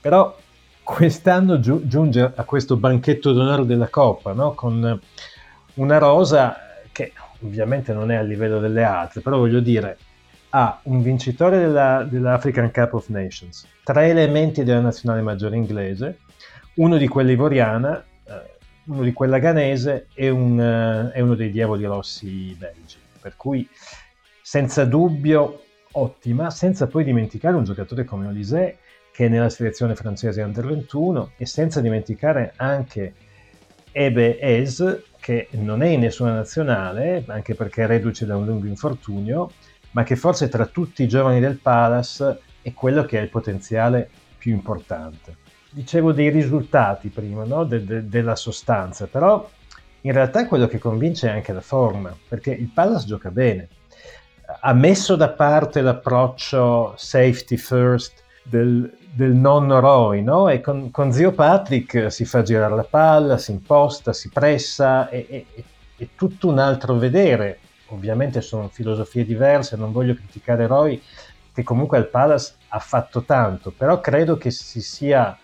Però 0.01 0.37
quest'anno 0.83 1.61
giunge 1.61 2.33
a 2.35 2.45
questo 2.45 2.77
banchetto 2.77 3.33
d'onore 3.33 3.65
della 3.65 3.89
Coppa, 3.89 4.33
no? 4.33 4.53
con 4.53 5.01
una 5.75 5.99
rosa 5.99 6.57
che 6.93 7.13
ovviamente 7.43 7.93
non 7.93 8.11
è 8.11 8.17
a 8.17 8.23
livello 8.23 8.61
delle 8.61 8.85
altre, 8.85 9.21
però 9.21 9.39
voglio 9.39 9.61
dire, 9.61 9.99
ha 10.51 10.81
un 10.85 11.03
vincitore 11.03 11.59
della, 11.59 12.07
dell'African 12.09 12.71
Cup 12.71 12.95
of 12.95 13.09
Nations, 13.09 13.67
tre 13.83 14.09
elementi 14.09 14.63
della 14.63 14.81
nazionale 14.81 15.21
maggiore 15.21 15.57
inglese, 15.57 16.19
uno 16.75 16.97
di 16.97 17.09
quella 17.09 17.33
ivoriana, 17.33 18.03
eh, 18.25 18.53
uno 18.85 19.03
di 19.03 19.13
quella 19.13 19.39
ghanese 19.39 20.09
e, 20.15 20.29
un, 20.29 20.59
uh, 20.59 21.17
e 21.17 21.21
uno 21.21 21.35
dei 21.35 21.51
diavoli 21.51 21.85
rossi 21.85 22.55
belgi. 22.59 22.97
Per 23.21 23.37
cui 23.37 23.69
senza 24.43 24.85
dubbio 24.85 25.63
ottima, 25.93 26.51
senza 26.51 26.87
poi 26.87 27.05
dimenticare 27.05 27.57
un 27.57 27.65
giocatore 27.65 28.05
come 28.05 28.27
Olise 28.27 28.79
che 29.11 29.27
è 29.27 29.29
nella 29.29 29.49
selezione 29.49 29.95
francese 29.95 30.43
Under 30.43 30.67
21 30.67 31.33
e 31.37 31.47
senza 31.47 31.81
dimenticare 31.81 32.53
anche 32.57 33.15
Ebe 33.93 34.39
Es 34.41 34.83
che 35.25 35.49
non 35.53 35.83
è 35.83 35.87
in 35.87 36.01
nessuna 36.01 36.35
nazionale, 36.35 37.25
anche 37.29 37.55
perché 37.55 37.85
è 37.85 37.87
reduce 37.87 38.27
da 38.27 38.37
un 38.37 38.45
lungo 38.45 38.67
infortunio, 38.67 39.53
ma 39.93 40.03
che 40.03 40.17
forse 40.17 40.51
tra 40.51 40.67
tutti 40.67 41.03
i 41.03 41.09
giovani 41.09 41.41
del 41.41 41.57
Palace 41.57 42.41
è 42.61 42.75
quello 42.75 43.07
che 43.07 43.17
ha 43.17 43.23
il 43.23 43.31
potenziale 43.31 44.07
più 44.37 44.53
importante. 44.53 45.37
Dicevo 45.71 46.13
dei 46.13 46.29
risultati 46.29 47.09
prima, 47.09 47.45
no? 47.45 47.65
de- 47.65 47.87
de- 47.87 48.07
della 48.07 48.37
sostanza, 48.37 49.07
però 49.07 49.49
in 50.03 50.13
realtà 50.13 50.41
è 50.41 50.47
quello 50.47 50.67
che 50.67 50.77
convince 50.77 51.31
anche 51.31 51.55
la 51.55 51.63
forma, 51.63 52.15
perché 52.29 52.51
il 52.51 52.69
Palace 52.69 53.07
gioca 53.07 53.31
bene. 53.31 53.69
Ha 54.61 54.75
messo 54.75 55.17
da 55.17 55.31
parte 55.31 55.81
l'approccio 55.81 56.93
safety 56.99 57.57
first 57.57 58.23
del, 58.43 58.95
del 59.15 59.33
nonno 59.33 59.79
Roy, 59.79 60.23
no? 60.23 60.49
E 60.49 60.61
con, 60.61 60.91
con, 60.91 61.13
zio 61.13 61.31
Patrick 61.31 62.11
si 62.11 62.25
fa 62.25 62.43
girare 62.43 62.75
la 62.75 62.87
palla, 62.89 63.39
si 63.39 63.53
imposta, 63.53 64.13
si 64.13 64.29
pressa, 64.29 65.09
è, 65.09 65.25
è, 65.29 65.45
è 65.97 66.09
tutto 66.17 66.49
un 66.49 66.59
altro 66.59 66.97
vedere. 66.99 67.61
Ovviamente 67.89 68.41
sono 68.41 68.69
filosofie 68.69 69.25
diverse, 69.25 69.77
non 69.77 69.93
voglio 69.93 70.15
criticare 70.15 70.67
Roy, 70.67 71.01
che 71.53 71.63
comunque 71.63 71.97
al 71.97 72.09
Palace 72.09 72.55
ha 72.69 72.81
fatto 72.81 73.23
tanto, 73.23 73.71
però 73.71 74.01
credo 74.01 74.37
che 74.37 74.51
si, 74.51 74.81
sia, 74.81 75.39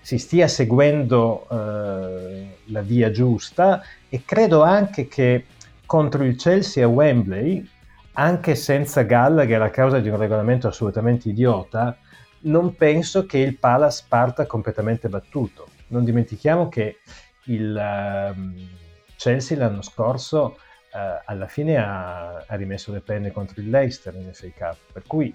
si 0.00 0.18
stia 0.18 0.46
seguendo 0.46 1.46
eh, 1.50 2.58
la 2.66 2.82
via 2.82 3.10
giusta 3.10 3.82
e 4.10 4.22
credo 4.26 4.62
anche 4.62 5.08
che 5.08 5.46
contro 5.86 6.24
il 6.24 6.36
Chelsea 6.36 6.84
a 6.84 6.88
Wembley, 6.88 7.66
anche 8.12 8.54
senza 8.54 9.02
Gallagher 9.02 9.62
a 9.62 9.70
causa 9.70 10.00
di 10.00 10.10
un 10.10 10.18
regolamento 10.18 10.68
assolutamente 10.68 11.30
idiota, 11.30 11.96
non 12.40 12.74
penso 12.74 13.26
che 13.26 13.38
il 13.38 13.56
Palace 13.56 14.04
parta 14.08 14.46
completamente 14.46 15.08
battuto. 15.08 15.68
Non 15.88 16.04
dimentichiamo 16.04 16.68
che 16.68 16.98
il 17.44 17.74
uh, 17.74 18.54
Chelsea 19.16 19.58
l'anno 19.58 19.82
scorso 19.82 20.58
uh, 20.92 21.22
alla 21.24 21.46
fine 21.46 21.76
ha, 21.76 22.44
ha, 22.46 22.56
rimesso 22.56 22.92
le 22.92 23.00
penne 23.00 23.32
contro 23.32 23.60
il 23.60 23.70
Leicester 23.70 24.14
in 24.14 24.30
FA 24.32 24.48
Cup, 24.56 24.76
per 24.92 25.02
cui 25.06 25.34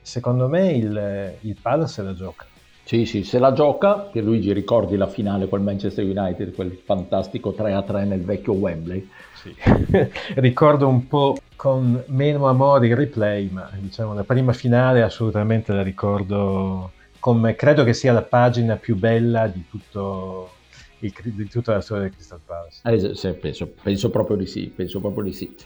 secondo 0.00 0.48
me 0.48 0.72
il, 0.72 1.36
il 1.40 1.58
Palace 1.60 2.02
la 2.02 2.14
gioca. 2.14 2.46
Sì, 2.84 3.06
sì, 3.06 3.24
se 3.24 3.38
la 3.38 3.52
gioca, 3.52 3.94
Pierluigi 3.94 4.52
ricordi 4.52 4.96
la 4.96 5.06
finale 5.06 5.48
col 5.48 5.62
Manchester 5.62 6.04
United, 6.04 6.54
quel 6.54 6.78
fantastico 6.84 7.54
3-3 7.54 8.04
nel 8.04 8.22
vecchio 8.22 8.52
Wembley. 8.52 9.08
Sì. 9.32 9.54
Ricordo 10.36 10.86
un 10.86 11.06
po' 11.06 11.38
con 11.56 12.04
meno 12.08 12.46
amore 12.46 12.86
il 12.88 12.94
replay, 12.94 13.48
ma 13.50 13.70
diciamo 13.78 14.12
la 14.12 14.24
prima 14.24 14.52
finale 14.52 15.02
assolutamente 15.02 15.72
la 15.72 15.82
ricordo 15.82 16.92
come 17.18 17.54
credo 17.54 17.84
che 17.84 17.94
sia 17.94 18.12
la 18.12 18.20
pagina 18.20 18.76
più 18.76 18.96
bella 18.96 19.46
di, 19.46 19.64
tutto 19.66 20.50
il, 20.98 21.12
di 21.22 21.48
tutta 21.48 21.72
la 21.72 21.80
storia 21.80 22.02
del 22.02 22.12
Crystal 22.12 22.40
Palace. 22.44 22.80
Eh, 22.84 23.14
sì, 23.14 23.32
penso, 23.32 23.72
penso, 23.82 24.10
proprio 24.10 24.36
di 24.36 24.44
sì, 24.44 24.66
penso 24.66 25.00
proprio 25.00 25.24
di 25.24 25.32
sì. 25.32 25.56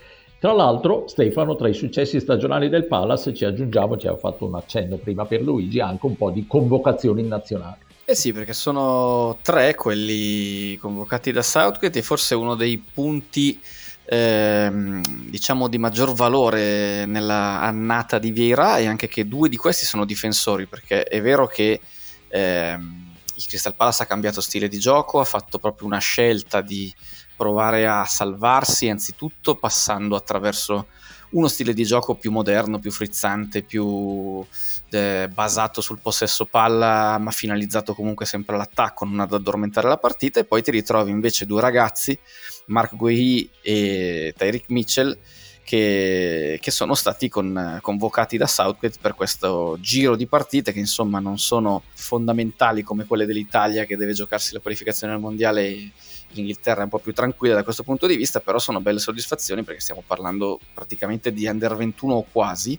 Tra 0.40 0.52
l'altro, 0.52 1.09
Stefano, 1.09 1.57
tra 1.57 1.68
i 1.68 1.75
successi 1.75 2.21
stagionali 2.21 2.68
del 2.68 2.87
Palace 2.87 3.35
ci 3.35 3.45
aggiungiamo, 3.45 3.97
ci 3.97 4.07
ha 4.07 4.16
fatto 4.16 4.47
un 4.47 4.54
accenno 4.54 4.97
prima 4.97 5.25
per 5.25 5.42
Luigi, 5.42 5.80
anche 5.80 6.07
un 6.07 6.16
po' 6.16 6.30
di 6.30 6.47
convocazioni 6.47 7.25
nazionali. 7.25 7.87
Eh 8.04 8.14
sì, 8.14 8.33
perché 8.33 8.52
sono 8.52 9.38
tre 9.42 9.75
quelli 9.75 10.76
convocati 10.76 11.33
da 11.33 11.42
Southgate 11.42 11.99
e 11.99 12.02
forse 12.02 12.37
uno 12.37 12.54
dei 12.54 12.78
punti 12.78 13.61
ehm, 14.04 15.28
diciamo 15.28 15.68
di 15.68 15.76
maggior 15.76 16.14
valore 16.14 17.04
nella 17.04 17.61
annata 17.61 18.18
di 18.18 18.30
Vieira 18.30 18.78
è 18.78 18.87
anche 18.87 19.09
che 19.09 19.26
due 19.26 19.49
di 19.49 19.57
questi 19.57 19.85
sono 19.85 20.04
difensori, 20.04 20.66
perché 20.66 21.02
è 21.02 21.21
vero 21.21 21.49
che 21.49 21.80
ehm, 22.28 23.07
il 23.35 23.45
Crystal 23.45 23.75
Palace 23.75 24.04
ha 24.04 24.07
cambiato 24.07 24.40
stile 24.40 24.68
di 24.68 24.78
gioco, 24.78 25.21
ha 25.21 25.25
fatto 25.25 25.59
proprio 25.59 25.87
una 25.87 25.99
scelta 25.99 26.61
di 26.61 26.92
provare 27.38 27.87
a 27.87 28.04
salvarsi 28.04 28.88
anzitutto 28.88 29.54
passando 29.54 30.16
attraverso 30.16 30.88
uno 31.30 31.47
stile 31.47 31.73
di 31.73 31.85
gioco 31.85 32.16
più 32.16 32.33
moderno, 32.33 32.80
più 32.80 32.90
frizzante, 32.90 33.62
più 33.62 34.45
eh, 34.90 35.28
basato 35.33 35.80
sul 35.80 36.00
possesso 36.00 36.47
palla, 36.47 37.16
ma 37.18 37.30
finalizzato 37.30 37.95
comunque 37.95 38.26
sempre 38.26 38.57
all'attacco, 38.57 39.04
non 39.04 39.21
ad 39.21 39.33
addormentare 39.33 39.88
la 39.88 39.99
partita, 39.99 40.40
e 40.40 40.45
poi 40.45 40.62
ti 40.62 40.73
ritrovi 40.73 41.12
invece 41.12 41.47
due 41.47 41.61
ragazzi, 41.61 42.18
Mark 42.66 42.97
Guehi 42.97 43.49
e 43.62 44.35
Tyreek 44.37 44.68
Mitchell, 44.71 45.16
che, 45.62 46.59
che, 46.62 46.71
sono 46.71 46.95
stati 46.95 47.28
con, 47.28 47.78
convocati 47.83 48.38
da 48.38 48.47
Southgate 48.47 48.97
per 48.99 49.14
questo 49.14 49.76
giro 49.80 50.16
di 50.16 50.26
partite 50.26 50.73
che 50.73 50.78
insomma 50.78 51.18
non 51.18 51.38
sono 51.38 51.83
fondamentali 51.92 52.83
come 52.83 53.04
quelle 53.04 53.26
dell'Italia 53.26 53.85
che 53.85 53.99
deve 53.99 54.14
giocarsi 54.14 54.54
la 54.54 54.61
qualificazione 54.61 55.12
al 55.12 55.21
mondiale 55.21 55.90
l'Inghilterra 56.30 56.80
è 56.80 56.85
un 56.85 56.90
po' 56.90 56.99
più 56.99 57.12
tranquilla 57.12 57.54
da 57.54 57.64
questo 57.64 57.82
punto 57.82 58.06
di 58.06 58.16
vista, 58.16 58.40
però 58.40 58.58
sono 58.58 58.80
belle 58.80 58.99
soddisfazioni 58.99 59.62
perché 59.62 59.80
stiamo 59.80 60.02
parlando 60.06 60.58
praticamente 60.75 61.32
di 61.32 61.47
under 61.47 61.75
21 61.75 62.14
o 62.14 62.26
quasi. 62.30 62.78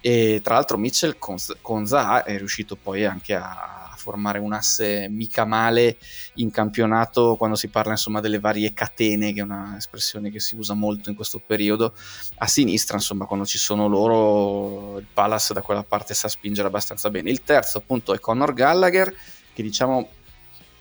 E 0.00 0.40
tra 0.42 0.54
l'altro 0.54 0.78
Mitchell 0.78 1.16
con, 1.18 1.36
con 1.60 1.86
Zaha 1.86 2.24
è 2.24 2.38
riuscito 2.38 2.76
poi 2.76 3.04
anche 3.04 3.34
a 3.34 3.80
formare 4.00 4.38
un 4.38 4.54
asse 4.54 5.08
mica 5.10 5.44
male 5.44 5.98
in 6.36 6.50
campionato 6.50 7.36
quando 7.36 7.54
si 7.54 7.68
parla 7.68 7.92
insomma 7.92 8.20
delle 8.20 8.40
varie 8.40 8.72
catene, 8.72 9.34
che 9.34 9.40
è 9.40 9.42
un'espressione 9.42 10.30
che 10.30 10.40
si 10.40 10.56
usa 10.56 10.72
molto 10.72 11.10
in 11.10 11.14
questo 11.14 11.40
periodo. 11.44 11.94
A 12.38 12.46
sinistra, 12.46 12.96
insomma, 12.96 13.26
quando 13.26 13.44
ci 13.44 13.58
sono 13.58 13.86
loro, 13.86 14.98
il 14.98 15.06
Palace 15.12 15.52
da 15.52 15.60
quella 15.60 15.84
parte 15.84 16.14
sa 16.14 16.28
spingere 16.28 16.68
abbastanza 16.68 17.10
bene. 17.10 17.30
Il 17.30 17.42
terzo 17.42 17.78
appunto 17.78 18.14
è 18.14 18.18
Conor 18.18 18.54
Gallagher, 18.54 19.14
che 19.52 19.62
diciamo 19.62 20.08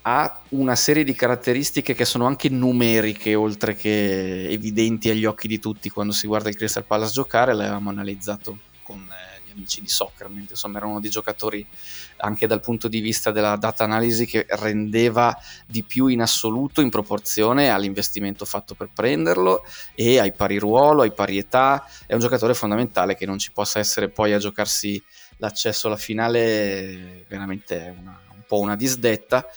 ha 0.09 0.41
una 0.49 0.75
serie 0.75 1.03
di 1.03 1.13
caratteristiche 1.13 1.93
che 1.93 2.03
sono 2.05 2.25
anche 2.25 2.49
numeriche, 2.49 3.35
oltre 3.35 3.75
che 3.75 4.49
evidenti 4.49 5.09
agli 5.09 5.25
occhi 5.25 5.47
di 5.47 5.59
tutti 5.59 5.89
quando 5.89 6.13
si 6.13 6.25
guarda 6.25 6.49
il 6.49 6.55
Crystal 6.55 6.83
Palace 6.83 7.13
giocare. 7.13 7.53
L'avevamo 7.53 7.91
analizzato 7.91 8.57
con 8.81 8.97
eh, 8.97 9.41
gli 9.45 9.51
amici 9.51 9.81
di 9.81 9.87
soccer, 9.87 10.27
insomma 10.31 10.79
erano 10.79 10.99
dei 10.99 11.11
giocatori 11.11 11.65
anche 12.17 12.47
dal 12.47 12.59
punto 12.59 12.87
di 12.87 13.01
vista 13.01 13.29
della 13.31 13.55
data 13.55 13.83
analisi 13.83 14.25
che 14.25 14.47
rendeva 14.49 15.37
di 15.67 15.83
più 15.83 16.07
in 16.07 16.21
assoluto 16.21 16.81
in 16.81 16.89
proporzione 16.89 17.69
all'investimento 17.69 18.45
fatto 18.45 18.73
per 18.73 18.89
prenderlo 18.91 19.63
e 19.93 20.17
ai 20.17 20.33
pari 20.33 20.57
ruolo, 20.57 21.03
ai 21.03 21.13
pari 21.13 21.37
età, 21.37 21.85
è 22.07 22.15
un 22.15 22.19
giocatore 22.19 22.55
fondamentale 22.55 23.15
che 23.15 23.27
non 23.27 23.37
ci 23.37 23.51
possa 23.51 23.77
essere 23.77 24.09
poi 24.09 24.33
a 24.33 24.39
giocarsi 24.39 25.01
l'accesso 25.37 25.85
alla 25.85 25.97
finale 25.97 27.25
veramente 27.27 27.95
una, 27.99 28.19
un 28.33 28.43
po' 28.47 28.59
una 28.59 28.75
disdetta 28.75 29.47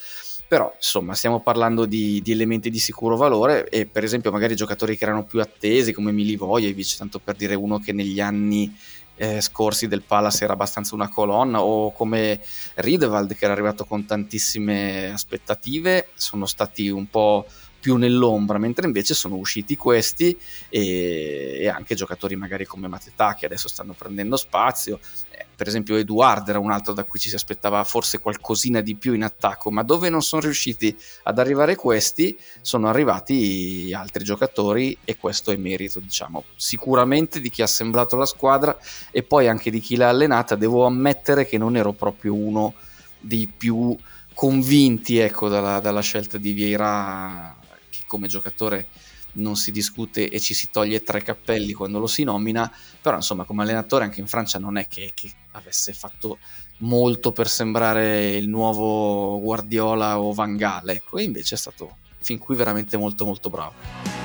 però 0.53 0.71
insomma 0.77 1.15
stiamo 1.15 1.41
parlando 1.41 1.87
di, 1.87 2.21
di, 2.21 2.31
elementi 2.31 2.69
di 2.69 2.79
sicuro 2.79 3.17
valore 3.17 3.67
e 3.71 3.87
per 3.87 4.05
esempio 4.05 4.31
magari 4.31 4.55
giocatori 4.55 4.99
che 4.99 5.05
erano 5.05 5.25
più 5.25 5.41
attesi 5.41 5.95
come 5.95 6.13
Milivojevic, 6.13 6.95
tanto 6.99 7.21
per 7.21 7.37
dire 7.37 7.55
uno 7.55 7.79
che 7.79 7.95
negli 7.95 8.21
anni 8.21 8.71
eh, 9.15 9.41
scorsi 9.41 9.89
del 9.89 10.03
Palace 10.03 10.45
era 10.45 10.53
abbastanza 10.53 10.95
una 10.95 11.09
colonna 11.09 11.63
o 11.63 11.91
come 11.95 12.39
Riedewald 12.75 13.35
che 13.35 13.45
era 13.45 13.55
arrivato 13.55 13.87
con 13.87 14.05
tantissime 14.05 15.11
aspettative 15.11 16.09
sono 16.17 16.45
stati 16.45 16.91
un 16.91 17.09
po' 17.09 17.47
più 17.83 17.97
nell'ombra, 17.97 18.59
mentre 18.59 18.87
invece 18.87 19.13
sono 19.13 19.35
usciti 19.35 19.75
questi 19.75 20.39
e, 20.69 21.57
e 21.63 21.69
anche 21.69 21.97
giocatori 21.97 22.37
magari 22.37 22.65
come 22.65 22.87
Matetà 22.87 23.35
che 23.35 23.47
adesso 23.47 23.67
stanno 23.69 23.93
prendendo 23.93 24.37
spazio. 24.37 25.01
Per 25.63 25.71
esempio 25.71 25.95
Eduard 25.95 26.49
era 26.49 26.59
un 26.59 26.73
altro 26.73 26.93
da 26.93 27.05
cui 27.05 27.21
ci 27.21 27.29
si 27.29 27.37
aspettava 27.37 27.85
forse 27.85 28.19
qualcosina 28.19 28.81
di 28.81 28.97
più 28.97 29.15
in 29.15 29.23
attacco, 29.23 29.71
ma 29.71 29.85
dove 29.85 30.09
non 30.09 30.21
sono 30.21 30.43
riusciti 30.43 30.93
ad 31.23 31.39
arrivare 31.39 31.77
questi 31.77 32.37
sono 32.61 32.89
arrivati 32.89 33.93
altri 33.95 34.25
giocatori 34.25 34.99
e 35.05 35.17
questo 35.17 35.53
è 35.53 35.57
merito, 35.57 36.01
diciamo, 36.01 36.43
sicuramente 36.57 37.41
di 37.41 37.49
chi 37.49 37.61
ha 37.61 37.67
assemblato 37.67 38.17
la 38.17 38.27
squadra 38.27 38.77
e 39.13 39.23
poi 39.23 39.47
anche 39.47 39.71
di 39.71 39.79
chi 39.79 39.95
l'ha 39.95 40.09
allenata. 40.09 40.57
Devo 40.57 40.85
ammettere 40.85 41.47
che 41.47 41.59
non 41.59 41.77
ero 41.77 41.93
proprio 41.93 42.35
uno 42.35 42.75
dei 43.21 43.47
più 43.47 43.97
convinti 44.35 45.19
ecco, 45.19 45.49
dalla, 45.49 45.79
dalla 45.79 46.01
scelta 46.01 46.39
di 46.39 46.51
Vieira 46.55 47.57
come 48.09 48.27
giocatore 48.27 48.89
non 49.35 49.55
si 49.55 49.71
discute 49.71 50.29
e 50.29 50.41
ci 50.41 50.55
si 50.55 50.71
toglie 50.73 51.05
tre 51.05 51.23
cappelli 51.23 51.73
quando 51.73 52.01
lo 52.01 52.09
si 52.09 52.25
nomina, 52.25 52.69
però 53.01 53.15
insomma 53.15 53.45
come 53.45 53.63
allenatore 53.63 54.03
anche 54.03 54.21
in 54.21 54.27
Francia 54.27 54.59
non 54.59 54.77
è 54.77 54.89
che, 54.89 55.13
che 55.15 55.33
avesse 55.53 55.93
fatto 55.93 56.39
molto 56.79 57.33
per 57.33 57.49
sembrare 57.49 58.31
il 58.31 58.49
nuovo 58.49 59.41
Guardiola 59.41 60.19
o 60.21 60.33
Van 60.33 60.57
Gaal, 60.57 60.89
ecco, 60.89 61.19
e 61.19 61.23
invece 61.23 61.55
è 61.55 61.59
stato 61.59 61.97
fin 62.21 62.39
qui 62.39 62.55
veramente 62.55 62.97
molto 62.97 63.25
molto 63.25 63.51
bravo. 63.51 64.21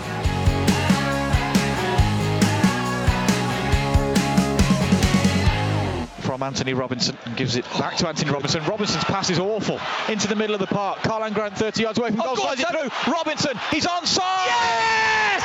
from 6.38 6.43
Anthony 6.43 6.74
Robinson 6.74 7.17
and 7.25 7.36
gives 7.38 7.55
it 7.55 7.65
back 7.79 7.96
to 7.96 8.07
Anthony 8.07 8.31
Robinson. 8.31 8.63
Robinson's 8.65 9.05
pass 9.05 9.29
is 9.29 9.39
awful 9.39 9.79
into 10.10 10.27
the 10.27 10.36
middle 10.36 10.53
of 10.53 10.60
the 10.60 10.67
park. 10.67 11.00
Carlan 11.00 11.34
Grant 11.34 11.57
30 11.57 11.81
yards 11.81 11.98
away 11.98 12.10
from 12.10 12.17
goal, 12.17 12.31
oh, 12.31 12.36
slides 12.36 12.62
it 12.62 12.67
through. 12.67 13.12
Robinson, 13.12 13.57
he's 13.72 13.88
onside! 13.88 14.46
Yes! 14.46 15.43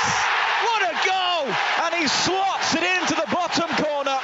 What 0.66 0.82
a 0.82 0.94
goal! 1.06 1.54
And 1.86 1.94
he 1.94 2.08
slots 2.08 2.74
it 2.74 2.82
into 2.82 3.14
the 3.14 3.24
bottom 3.32 3.70
corner. 3.76 4.18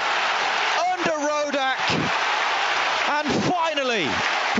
And 3.18 3.26
finally, 3.50 4.06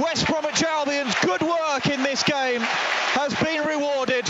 West 0.02 0.26
Bromwich 0.26 0.64
Albion's 0.64 1.14
good 1.22 1.42
work 1.42 1.86
in 1.86 2.02
this 2.02 2.24
game 2.24 2.60
has 3.14 3.32
been 3.34 3.62
rewarded. 3.64 4.26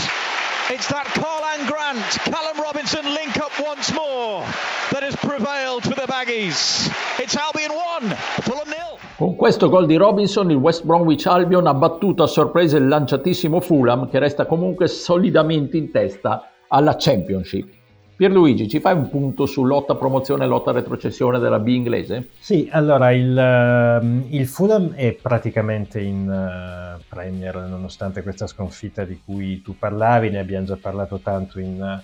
It's 0.69 0.85
that 0.89 1.07
Carlan 1.17 1.65
Grant, 1.65 2.05
Callum 2.29 2.61
Robinson 2.61 3.05
link 3.05 3.37
up 3.37 3.51
once 3.59 3.91
more 3.91 4.45
that 4.91 5.01
has 5.01 5.15
prevailed 5.15 5.81
for 5.81 5.95
the 5.95 6.05
Baggies. 6.05 6.93
It's 7.17 7.35
Albion 7.35 7.71
1, 7.71 8.15
Fulham 8.45 8.67
0. 8.67 8.99
Con 9.17 9.35
questo 9.35 9.67
gol 9.67 9.87
di 9.87 9.95
Robinson 9.95 10.51
il 10.51 10.57
West 10.57 10.85
Bromwich 10.85 11.25
Albion 11.25 11.65
ha 11.65 11.73
battuto 11.73 12.21
a 12.21 12.27
sorpresa 12.27 12.77
il 12.77 12.87
lanciatissimo 12.87 13.59
Fulham 13.59 14.07
che 14.11 14.19
resta 14.19 14.45
comunque 14.45 14.87
solidamente 14.87 15.75
in 15.75 15.89
testa 15.89 16.51
alla 16.67 16.95
Championship. 16.99 17.78
Pierluigi, 18.19 18.67
ci 18.67 18.81
fai 18.81 18.95
un 18.95 19.07
punto 19.07 19.45
su 19.45 19.63
lotta 19.63 19.95
promozione 19.95 20.43
e 20.43 20.47
lotta 20.47 20.73
retrocessione 20.73 21.39
della 21.39 21.57
B 21.57 21.69
inglese? 21.69 22.31
Sì, 22.37 22.67
allora 22.69 23.13
il, 23.13 23.31
uh, 23.33 24.35
il 24.35 24.45
Fulham 24.45 24.91
è 24.91 25.13
praticamente 25.13 26.01
in 26.01 26.27
uh, 26.27 27.01
Premier 27.07 27.55
nonostante 27.55 28.21
questa 28.21 28.45
sconfitta 28.45 29.05
di 29.05 29.21
cui 29.23 29.61
tu 29.61 29.77
parlavi, 29.77 30.31
ne 30.31 30.39
abbiamo 30.39 30.65
già 30.65 30.75
parlato 30.75 31.19
tanto 31.19 31.61
in, 31.61 31.81
uh, 31.81 32.03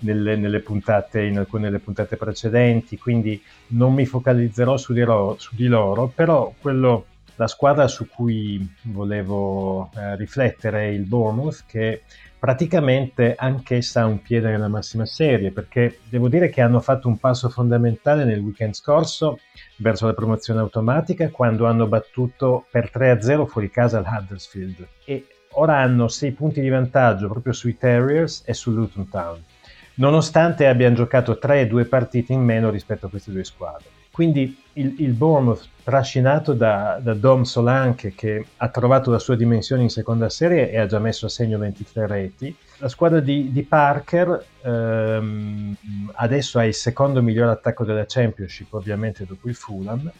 nelle, 0.00 0.34
nelle 0.34 0.58
puntate, 0.58 1.22
in 1.22 1.38
alcune 1.38 1.66
delle 1.66 1.78
puntate 1.78 2.16
precedenti, 2.16 2.98
quindi 2.98 3.40
non 3.68 3.94
mi 3.94 4.06
focalizzerò 4.06 4.76
su 4.76 4.92
di 4.92 5.02
loro, 5.04 5.36
su 5.38 5.54
di 5.54 5.68
loro 5.68 6.10
però 6.12 6.52
quello, 6.60 7.04
la 7.36 7.46
squadra 7.46 7.86
su 7.86 8.08
cui 8.08 8.74
volevo 8.82 9.88
eh, 9.96 10.16
riflettere 10.16 10.80
è 10.80 10.88
il 10.88 11.02
Bournemouth 11.02 11.62
che 11.64 12.02
praticamente 12.44 13.34
anch'essa 13.38 14.02
ha 14.02 14.04
un 14.04 14.20
piede 14.20 14.50
nella 14.50 14.68
massima 14.68 15.06
serie, 15.06 15.50
perché 15.50 16.00
devo 16.10 16.28
dire 16.28 16.50
che 16.50 16.60
hanno 16.60 16.78
fatto 16.78 17.08
un 17.08 17.16
passo 17.16 17.48
fondamentale 17.48 18.26
nel 18.26 18.40
weekend 18.40 18.74
scorso 18.74 19.38
verso 19.78 20.04
la 20.04 20.12
promozione 20.12 20.60
automatica 20.60 21.30
quando 21.30 21.64
hanno 21.64 21.86
battuto 21.86 22.66
per 22.70 22.90
3-0 22.92 23.46
fuori 23.46 23.70
casa 23.70 23.98
il 23.98 24.04
Huddersfield 24.06 24.86
e 25.06 25.26
ora 25.52 25.78
hanno 25.78 26.06
6 26.06 26.32
punti 26.32 26.60
di 26.60 26.68
vantaggio 26.68 27.30
proprio 27.30 27.54
sui 27.54 27.78
Terriers 27.78 28.42
e 28.44 28.52
su 28.52 28.72
Luton 28.72 29.08
Town, 29.08 29.42
nonostante 29.94 30.66
abbiano 30.66 30.96
giocato 30.96 31.38
3-2 31.42 31.88
partite 31.88 32.34
in 32.34 32.42
meno 32.42 32.68
rispetto 32.68 33.06
a 33.06 33.08
queste 33.08 33.32
due 33.32 33.44
squadre. 33.44 33.86
Quindi 34.12 34.63
il, 34.74 34.94
il 34.98 35.12
Bournemouth 35.12 35.68
trascinato 35.82 36.54
da, 36.54 36.98
da, 37.00 37.14
Dom 37.14 37.42
Solanke 37.42 38.14
che 38.14 38.46
ha 38.56 38.68
trovato 38.68 39.10
la 39.10 39.18
sua 39.18 39.36
dimensione 39.36 39.82
in 39.82 39.90
seconda 39.90 40.28
serie 40.30 40.70
e 40.70 40.78
ha 40.78 40.86
già 40.86 40.98
messo 40.98 41.26
a 41.26 41.28
segno 41.28 41.58
23 41.58 42.06
reti. 42.06 42.56
La 42.78 42.88
squadra 42.88 43.20
di, 43.20 43.52
di 43.52 43.62
Parker 43.62 44.44
ehm, 44.62 45.76
adesso 46.14 46.58
ha 46.58 46.64
il 46.64 46.74
secondo 46.74 47.22
miglior 47.22 47.48
attacco 47.48 47.84
della 47.84 48.04
Championship, 48.06 48.72
ovviamente 48.72 49.24
dopo 49.26 49.48
il 49.48 49.54
Fulham. 49.54 50.10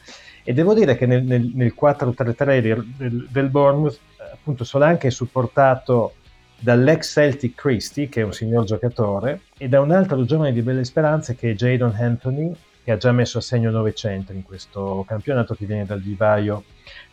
E 0.43 0.53
devo 0.53 0.75
dire 0.75 0.97
che 0.97 1.07
nel, 1.07 1.25
nel, 1.25 1.51
nel 1.55 1.75
4-3-3 1.79 2.61
del, 2.61 3.27
del, 3.31 3.49
Bournemouth, 3.49 3.99
appunto, 4.33 4.65
Solanke 4.65 5.09
è 5.09 5.11
supportato 5.11 6.15
dall'ex 6.59 7.13
Celtic 7.13 7.55
Christie, 7.55 8.09
che 8.11 8.21
è 8.21 8.25
un 8.25 8.33
signor 8.35 8.65
giocatore, 8.65 9.41
e 9.57 9.69
da 9.69 9.81
un 9.81 9.91
altro 9.91 10.23
giovane 10.25 10.53
di 10.53 10.61
belle 10.61 10.85
speranze 10.85 11.35
che 11.35 11.51
è 11.51 11.55
Jadon 11.55 11.95
Anthony, 11.99 12.55
che 12.85 12.93
ha 12.93 12.97
già 12.99 13.13
messo 13.13 13.39
a 13.39 13.41
segno 13.41 13.71
900 13.71 14.33
in 14.33 14.43
questo 14.43 15.05
campionato 15.09 15.55
che 15.55 15.65
viene 15.65 15.87
dal 15.87 16.03
vivaio 16.03 16.65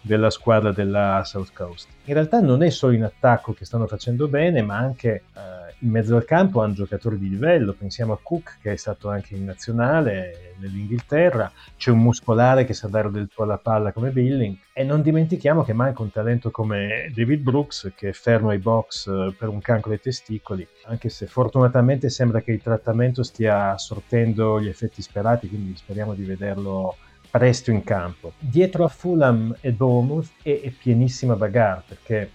della 0.02 0.30
squadra 0.30 0.74
della 0.74 1.22
South 1.24 1.54
Coast. 1.54 1.88
In 2.06 2.14
realtà 2.14 2.42
non 2.42 2.62
è 2.62 2.70
solo 2.70 2.94
in 2.94 3.04
attacco 3.04 3.54
che 3.54 3.64
stanno 3.64 3.88
facendo 3.88 4.28
bene, 4.28 4.62
ma 4.62 4.76
anche 4.78 5.24
eh, 5.34 5.61
in 5.82 5.90
mezzo 5.90 6.16
al 6.16 6.26
campo 6.26 6.62
hanno 6.62 6.74
giocatori 6.74 7.18
di 7.18 7.30
livello. 7.30 7.74
Pensiamo 7.74 8.14
a 8.14 8.20
Cook 8.22 8.58
che 8.62 8.72
è 8.72 8.76
stato 8.76 9.10
anche 9.10 9.36
in 9.36 9.46
nazionale 9.46 10.56
nell'Inghilterra, 10.58 11.52
c'è 11.78 11.92
un 11.92 12.00
muscolare 12.00 12.66
che 12.66 12.74
sa 12.74 12.88
dare 12.88 13.10
del 13.10 13.28
tuo 13.28 13.44
alla 13.44 13.58
palla 13.58 13.92
come 13.92 14.12
Billing 14.12 14.56
e 14.74 14.84
non 14.84 15.02
dimentichiamo 15.02 15.64
che 15.64 15.74
manca 15.74 16.02
un 16.02 16.12
talento 16.12 16.52
come 16.52 17.12
David 17.14 17.42
Brooks 17.42 17.92
che 17.96 18.10
è 18.10 18.14
fermo 18.14 18.50
ai 18.50 18.60
box 18.60 19.08
eh, 19.08 19.34
per 19.38 19.50
un 19.50 19.60
cancro 19.60 19.92
ai 19.92 20.00
testicoli, 20.00 20.66
anche 20.86 21.10
se 21.10 21.26
fortunatamente 21.26 22.10
sembra 22.10 22.42
che 22.42 22.52
il 22.52 22.62
trattamento 22.62 23.24
stia 23.24 23.78
sortendo 23.78 24.62
gli 24.62 24.68
effetti 24.68 25.02
sperati, 25.02 25.48
quindi 25.48 25.76
speriamo 25.76 26.14
di 26.14 26.24
vederlo 26.24 26.96
presto 27.30 27.72
in 27.72 27.84
campo. 27.84 28.34
Dietro 28.38 28.84
a 28.84 28.90
Fulham 28.90 29.56
e 29.62 29.72
Bournemouth 29.72 30.30
è, 30.44 30.62
è 30.62 30.70
pienissima 30.70 31.36
bagarre 31.36 31.84
perché 31.88 32.30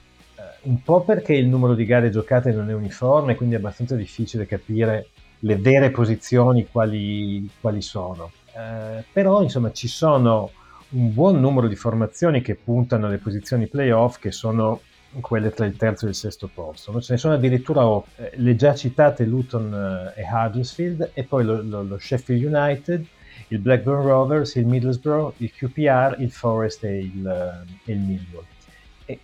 un 0.66 0.82
po' 0.82 1.02
perché 1.02 1.34
il 1.34 1.46
numero 1.46 1.74
di 1.74 1.84
gare 1.84 2.10
giocate 2.10 2.52
non 2.52 2.68
è 2.70 2.74
uniforme, 2.74 3.34
quindi 3.34 3.54
è 3.54 3.58
abbastanza 3.58 3.96
difficile 3.96 4.46
capire 4.46 5.08
le 5.40 5.56
vere 5.56 5.90
posizioni 5.90 6.66
quali, 6.66 7.48
quali 7.60 7.80
sono. 7.82 8.30
Eh, 8.52 9.04
però 9.12 9.42
insomma 9.42 9.72
ci 9.72 9.88
sono 9.88 10.50
un 10.90 11.12
buon 11.12 11.40
numero 11.40 11.68
di 11.68 11.76
formazioni 11.76 12.40
che 12.42 12.54
puntano 12.54 13.06
alle 13.06 13.18
posizioni 13.18 13.66
playoff 13.66 14.18
che 14.18 14.32
sono 14.32 14.80
quelle 15.20 15.50
tra 15.50 15.66
il 15.66 15.76
terzo 15.76 16.06
e 16.06 16.10
il 16.10 16.14
sesto 16.14 16.50
posto. 16.52 16.92
No? 16.92 17.00
Ce 17.00 17.12
ne 17.12 17.18
sono 17.18 17.34
addirittura 17.34 17.86
oh, 17.86 18.06
le 18.34 18.56
già 18.56 18.74
citate 18.74 19.24
Luton 19.24 20.12
eh, 20.16 20.20
e 20.20 20.26
Huddersfield 20.30 21.10
e 21.14 21.24
poi 21.24 21.44
lo, 21.44 21.62
lo, 21.62 21.82
lo 21.82 21.98
Sheffield 21.98 22.44
United 22.44 23.06
il 23.48 23.58
Blackburn 23.58 24.02
Rovers, 24.02 24.54
il 24.56 24.66
Middlesbrough, 24.66 25.34
il 25.36 25.52
QPR, 25.52 26.16
il 26.18 26.30
Forest 26.30 26.84
e 26.84 26.98
il, 26.98 27.64
e 27.84 27.92
il 27.92 27.98
Millwall. 27.98 28.44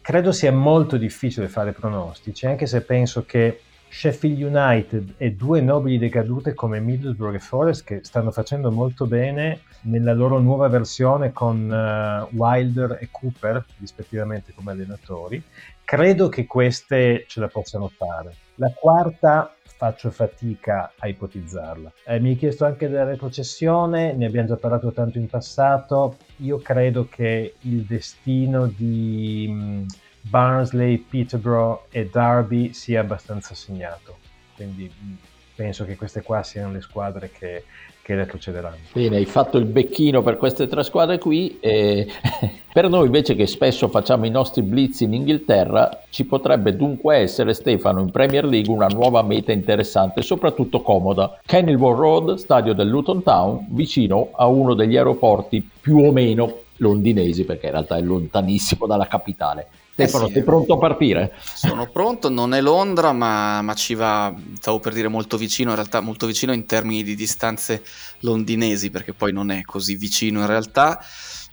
Credo 0.00 0.30
sia 0.32 0.52
molto 0.52 0.96
difficile 0.96 1.48
fare 1.48 1.72
pronostici, 1.72 2.46
anche 2.46 2.66
se 2.66 2.82
penso 2.82 3.24
che 3.24 3.60
Sheffield 3.92 4.40
United 4.40 5.14
e 5.18 5.32
due 5.32 5.60
nobili 5.60 5.98
decadute 5.98 6.54
come 6.54 6.80
Middlesbrough 6.80 7.34
e 7.34 7.38
Forest 7.38 7.84
che 7.84 8.00
stanno 8.02 8.30
facendo 8.30 8.72
molto 8.72 9.06
bene 9.06 9.60
nella 9.82 10.14
loro 10.14 10.38
nuova 10.38 10.68
versione 10.68 11.30
con 11.32 11.68
uh, 11.68 12.34
Wilder 12.34 12.96
e 13.00 13.08
Cooper 13.10 13.62
rispettivamente 13.78 14.54
come 14.54 14.72
allenatori 14.72 15.42
credo 15.84 16.30
che 16.30 16.46
queste 16.46 17.26
ce 17.28 17.40
la 17.40 17.48
possano 17.48 17.88
fare 17.88 18.34
la 18.54 18.72
quarta 18.74 19.54
faccio 19.82 20.12
fatica 20.12 20.92
a 20.96 21.08
ipotizzarla. 21.08 21.92
Eh, 22.06 22.20
mi 22.20 22.28
hai 22.30 22.36
chiesto 22.36 22.64
anche 22.64 22.88
della 22.88 23.02
retrocessione, 23.02 24.12
ne 24.12 24.26
abbiamo 24.26 24.46
già 24.46 24.56
parlato 24.56 24.92
tanto 24.92 25.18
in 25.18 25.26
passato. 25.26 26.18
Io 26.36 26.58
credo 26.58 27.08
che 27.10 27.54
il 27.62 27.82
destino 27.82 28.68
di 28.68 29.48
mm, 29.50 29.86
Barnsley, 30.22 30.98
Peterborough 30.98 31.86
e 31.90 32.08
Derby 32.10 32.72
sia 32.72 33.00
abbastanza 33.00 33.54
segnato. 33.54 34.18
Quindi 34.56 34.90
mm, 34.90 35.14
penso 35.54 35.84
che 35.84 35.96
queste 35.96 36.22
qua 36.22 36.42
siano 36.42 36.72
le 36.72 36.80
squadre 36.80 37.30
che 37.30 37.64
che 38.02 38.16
retrocederanno. 38.16 38.76
Bene, 38.92 39.16
hai 39.16 39.24
fatto 39.24 39.58
il 39.58 39.64
becchino 39.64 40.22
per 40.22 40.36
queste 40.36 40.66
tre 40.66 40.82
squadre 40.82 41.18
qui 41.18 41.58
e 41.60 42.06
per 42.72 42.88
noi 42.88 43.06
invece 43.06 43.36
che 43.36 43.46
spesso 43.46 43.88
facciamo 43.88 44.26
i 44.26 44.30
nostri 44.30 44.62
blitz 44.62 45.00
in 45.00 45.14
Inghilterra 45.14 46.02
ci 46.10 46.26
potrebbe 46.26 46.74
dunque 46.74 47.18
essere 47.18 47.54
Stefano 47.54 48.00
in 48.00 48.10
Premier 48.10 48.44
League 48.44 48.72
una 48.72 48.88
nuova 48.88 49.22
meta 49.22 49.52
interessante 49.52 50.20
e 50.20 50.24
soprattutto 50.24 50.82
comoda. 50.82 51.38
Kenilworth 51.46 51.98
Road, 51.98 52.34
stadio 52.34 52.74
del 52.74 52.88
Luton 52.88 53.22
Town, 53.22 53.66
vicino 53.70 54.30
a 54.32 54.46
uno 54.46 54.74
degli 54.74 54.96
aeroporti 54.96 55.66
più 55.80 55.98
o 55.98 56.10
meno 56.10 56.58
londinesi 56.78 57.44
perché 57.44 57.66
in 57.66 57.72
realtà 57.72 57.96
è 57.96 58.02
lontanissimo 58.02 58.86
dalla 58.86 59.06
capitale. 59.06 59.68
Stefano, 60.02 60.24
eh 60.24 60.28
sì, 60.28 60.34
sei 60.34 60.42
pronto 60.42 60.74
a 60.74 60.78
partire? 60.78 61.32
Sono 61.42 61.88
pronto, 61.90 62.28
non 62.28 62.54
è 62.54 62.60
Londra, 62.60 63.12
ma, 63.12 63.62
ma, 63.62 63.74
ci 63.74 63.94
va, 63.94 64.34
stavo 64.58 64.80
per 64.80 64.92
dire 64.92 65.08
molto 65.08 65.36
vicino, 65.36 65.70
in 65.70 65.76
realtà 65.76 66.00
molto 66.00 66.26
vicino 66.26 66.52
in 66.52 66.66
termini 66.66 67.02
di 67.02 67.14
distanze 67.14 67.82
londinesi, 68.20 68.90
perché 68.90 69.12
poi 69.12 69.32
non 69.32 69.50
è 69.50 69.62
così 69.62 69.96
vicino 69.96 70.40
in 70.40 70.46
realtà. 70.46 71.00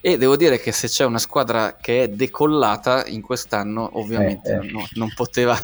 E 0.02 0.18
devo 0.18 0.38
dire 0.38 0.60
che 0.60 0.72
se 0.72 0.88
c'è 0.88 1.04
una 1.04 1.18
squadra 1.18 1.76
che 1.76 2.04
è 2.04 2.08
decollata 2.08 3.06
in 3.08 3.22
quest'anno, 3.22 3.90
ovviamente 3.94 4.50
eh, 4.50 4.66
eh. 4.66 4.72
No, 4.72 4.88
non 4.94 5.12
poteva 5.14 5.60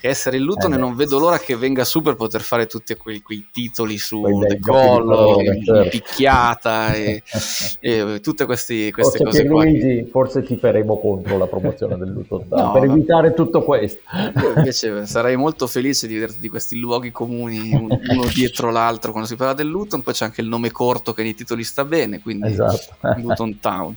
che 0.00 0.08
essere 0.08 0.38
il 0.38 0.42
Luton 0.42 0.72
eh, 0.72 0.74
e 0.74 0.78
non 0.78 0.96
vedo 0.96 1.20
l'ora 1.20 1.38
che 1.38 1.54
venga 1.54 1.84
su 1.84 2.02
per 2.02 2.16
poter 2.16 2.40
fare 2.40 2.66
tutti 2.66 2.96
quei, 2.96 3.22
quei 3.22 3.46
titoli 3.52 3.96
su 3.96 4.22
decollo, 4.40 5.36
certo. 5.64 5.88
picchiata 5.88 6.94
e, 6.94 7.22
e, 7.78 8.18
tutte 8.20 8.44
questi, 8.44 8.90
queste 8.90 9.18
forse 9.18 9.44
cose 9.44 9.48
qua. 9.48 9.62
Luigi, 9.62 10.08
forse 10.10 10.42
ti 10.42 10.56
faremo 10.56 10.98
contro 10.98 11.38
la 11.38 11.46
promozione 11.46 11.96
del 11.96 12.08
Luton 12.08 12.44
no, 12.50 12.72
per 12.72 12.82
evitare 12.82 13.34
tutto 13.34 13.62
questo. 13.62 14.00
Io 14.12 14.52
invece 14.56 15.06
sarei 15.06 15.36
molto 15.36 15.68
felice 15.68 16.08
di 16.08 16.14
vederti 16.14 16.40
di 16.40 16.48
questi 16.48 16.76
luoghi 16.76 17.12
comuni 17.12 17.72
uno 17.72 18.00
dietro 18.34 18.72
l'altro 18.72 19.12
quando 19.12 19.28
si 19.28 19.36
parla 19.36 19.54
del 19.54 19.68
Luton, 19.68 20.02
poi 20.02 20.12
c'è 20.12 20.24
anche 20.24 20.40
il 20.40 20.48
nome 20.48 20.72
corto 20.72 21.12
che 21.12 21.22
nei 21.22 21.36
titoli 21.36 21.62
sta 21.62 21.84
bene, 21.84 22.20
quindi 22.20 22.48
esatto. 22.48 22.96
Luton 23.18 23.60
Town 23.60 23.74
Brown. 23.76 23.96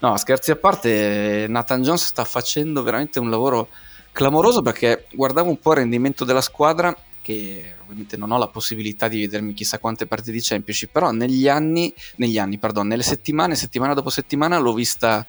No, 0.00 0.16
scherzi 0.16 0.50
a 0.50 0.56
parte, 0.56 1.46
Nathan 1.48 1.82
Jones 1.82 2.04
sta 2.04 2.24
facendo 2.24 2.82
veramente 2.82 3.18
un 3.18 3.30
lavoro 3.30 3.68
clamoroso 4.12 4.62
perché 4.62 5.06
guardavo 5.12 5.50
un 5.50 5.58
po' 5.58 5.72
il 5.72 5.78
rendimento 5.78 6.24
della 6.24 6.40
squadra 6.40 6.96
che 7.20 7.74
ovviamente 7.82 8.16
non 8.16 8.30
ho 8.30 8.38
la 8.38 8.46
possibilità 8.46 9.08
di 9.08 9.20
vedermi 9.20 9.52
chissà 9.52 9.80
quante 9.80 10.06
partite 10.06 10.30
di 10.30 10.40
Championship, 10.40 10.92
però 10.92 11.10
negli 11.10 11.48
anni, 11.48 11.92
negli 12.16 12.38
anni, 12.38 12.56
pardon, 12.56 12.86
nelle 12.86 13.02
settimane, 13.02 13.56
settimana 13.56 13.94
dopo 13.94 14.10
settimana 14.10 14.58
l'ho 14.58 14.72
vista 14.72 15.26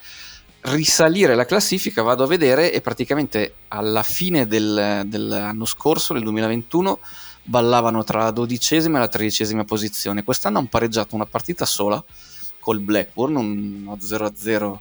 risalire 0.62 1.33
la 1.33 1.45
classifica, 1.45 2.03
vado 2.03 2.23
a 2.23 2.27
vedere 2.27 2.71
e 2.71 2.81
praticamente 2.81 3.55
alla 3.69 4.03
fine 4.03 4.45
del, 4.45 5.03
dell'anno 5.07 5.65
scorso, 5.65 6.13
nel 6.13 6.21
2021, 6.21 6.99
ballavano 7.41 8.03
tra 8.03 8.23
la 8.23 8.31
dodicesima 8.31 8.97
e 8.97 9.01
la 9.01 9.07
tredicesima 9.07 9.63
posizione. 9.63 10.23
Quest'anno 10.23 10.60
hanno 10.60 10.67
pareggiato 10.69 11.15
una 11.15 11.25
partita 11.25 11.65
sola 11.65 12.03
col 12.67 12.82
Blackburn, 12.82 13.38
uno 13.38 13.95
0-0 13.95 14.77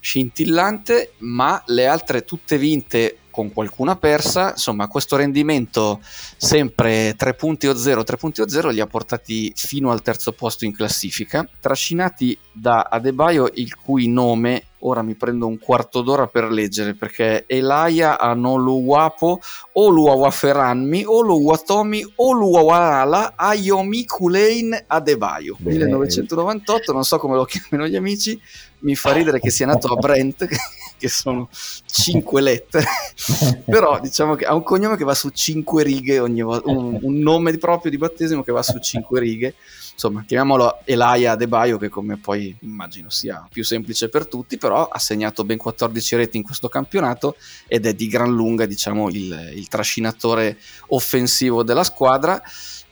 scintillante, 0.00 1.12
ma 1.18 1.62
le 1.66 1.86
altre 1.86 2.24
tutte 2.24 2.58
vinte 2.58 3.18
con 3.30 3.52
qualcuna 3.52 3.94
persa, 3.94 4.50
insomma 4.50 4.88
questo 4.88 5.14
rendimento 5.14 6.00
sempre 6.02 7.14
3 7.16 7.34
punti 7.34 7.68
o 7.68 7.76
0, 7.76 8.02
3 8.02 8.16
punti 8.16 8.40
o 8.40 8.48
0 8.48 8.70
li 8.70 8.80
ha 8.80 8.88
portati 8.88 9.52
fino 9.54 9.92
al 9.92 10.02
terzo 10.02 10.32
posto 10.32 10.64
in 10.64 10.74
classifica, 10.74 11.48
trascinati 11.60 12.36
da 12.50 12.88
Adebayo 12.90 13.48
il 13.54 13.76
cui 13.76 14.08
nome 14.08 14.64
ora 14.80 15.02
mi 15.02 15.14
prendo 15.14 15.46
un 15.46 15.58
quarto 15.58 16.02
d'ora 16.02 16.26
per 16.26 16.50
leggere 16.50 16.94
perché 16.94 17.44
Elia 17.46 18.18
Anoluwapo 18.18 19.40
o 19.72 19.88
Luawaferanmi 19.88 21.04
o 21.06 21.20
Luwatomi 21.20 22.12
o 22.16 22.32
Luawala 22.32 23.34
Ayomi 23.36 24.04
Kulein 24.04 24.84
Adebayo. 24.86 25.56
1998 25.58 26.92
non 26.92 27.04
so 27.04 27.18
come 27.18 27.36
lo 27.36 27.44
chiamano 27.44 27.88
gli 27.88 27.96
amici 27.96 28.40
mi 28.80 28.94
fa 28.94 29.12
ridere 29.12 29.40
che 29.40 29.50
sia 29.50 29.66
nato 29.66 29.88
a 29.88 29.96
Brent 29.96 30.46
che 30.96 31.08
sono 31.08 31.48
cinque 31.86 32.40
lettere. 32.40 32.86
Però 33.64 33.98
diciamo 34.00 34.34
che 34.34 34.44
ha 34.44 34.54
un 34.54 34.62
cognome 34.62 34.96
che 34.96 35.04
va 35.04 35.14
su 35.14 35.30
cinque 35.30 35.82
righe 35.82 36.18
ogni 36.18 36.42
volta 36.42 36.70
un, 36.70 36.98
un 37.00 37.18
nome 37.18 37.56
proprio 37.58 37.90
di 37.90 37.98
battesimo 37.98 38.42
che 38.42 38.52
va 38.52 38.62
su 38.62 38.78
cinque 38.78 39.20
righe 39.20 39.54
insomma, 40.00 40.24
chiamiamolo 40.26 40.80
Elia 40.84 41.32
Adebayo, 41.32 41.76
che 41.76 41.90
come 41.90 42.16
poi 42.16 42.56
immagino 42.60 43.10
sia 43.10 43.46
più 43.50 43.62
semplice 43.62 44.08
per 44.08 44.26
tutti, 44.26 44.56
però 44.56 44.88
ha 44.88 44.98
segnato 44.98 45.44
ben 45.44 45.58
14 45.58 46.16
reti 46.16 46.38
in 46.38 46.42
questo 46.42 46.68
campionato 46.68 47.36
ed 47.66 47.84
è 47.84 47.92
di 47.92 48.08
gran 48.08 48.32
lunga, 48.32 48.64
diciamo, 48.64 49.10
il, 49.10 49.52
il 49.54 49.68
trascinatore 49.68 50.56
offensivo 50.88 51.62
della 51.62 51.84
squadra. 51.84 52.42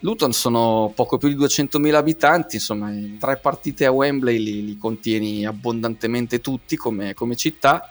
Luton 0.00 0.32
sono 0.32 0.92
poco 0.94 1.16
più 1.16 1.28
di 1.28 1.36
200.000 1.36 1.94
abitanti, 1.94 2.56
insomma, 2.56 2.92
tre 3.18 3.38
partite 3.38 3.86
a 3.86 3.90
Wembley 3.90 4.38
li, 4.38 4.64
li 4.66 4.76
contieni 4.76 5.46
abbondantemente 5.46 6.42
tutti 6.42 6.76
come, 6.76 7.14
come 7.14 7.34
città 7.36 7.88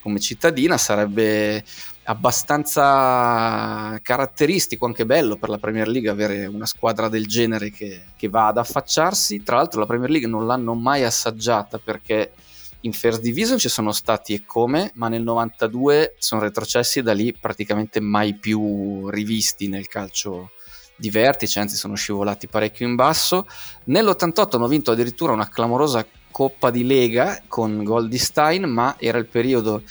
come 0.00 0.18
cittadina 0.18 0.78
sarebbe 0.78 1.62
abbastanza 2.04 3.98
caratteristico, 4.02 4.86
anche 4.86 5.06
bello 5.06 5.36
per 5.36 5.48
la 5.48 5.58
Premier 5.58 5.88
League 5.88 6.08
avere 6.08 6.46
una 6.46 6.66
squadra 6.66 7.08
del 7.08 7.26
genere 7.26 7.70
che, 7.70 8.04
che 8.16 8.28
va 8.28 8.48
ad 8.48 8.58
affacciarsi. 8.58 9.42
Tra 9.42 9.56
l'altro 9.56 9.80
la 9.80 9.86
Premier 9.86 10.10
League 10.10 10.28
non 10.28 10.46
l'hanno 10.46 10.74
mai 10.74 11.04
assaggiata 11.04 11.78
perché 11.78 12.32
in 12.80 12.92
First 12.92 13.20
Division 13.20 13.58
ci 13.58 13.68
sono 13.68 13.92
stati 13.92 14.32
e 14.34 14.44
come, 14.46 14.90
ma 14.94 15.08
nel 15.08 15.22
92 15.22 16.14
sono 16.18 16.40
retrocessi 16.40 17.00
e 17.00 17.02
da 17.02 17.12
lì 17.12 17.34
praticamente 17.34 18.00
mai 18.00 18.34
più 18.34 19.08
rivisti 19.10 19.68
nel 19.68 19.86
calcio 19.86 20.52
di 20.96 21.10
vertice, 21.10 21.60
anzi 21.60 21.76
sono 21.76 21.94
scivolati 21.94 22.46
parecchio 22.46 22.86
in 22.86 22.94
basso. 22.94 23.46
Nell'88 23.84 24.56
hanno 24.56 24.68
vinto 24.68 24.90
addirittura 24.92 25.32
una 25.32 25.48
clamorosa 25.48 26.06
Coppa 26.30 26.70
di 26.70 26.84
Lega 26.84 27.42
con 27.48 27.82
Goldstein, 27.82 28.64
ma 28.64 28.94
era 28.98 29.18
il 29.18 29.26
periodo 29.26 29.82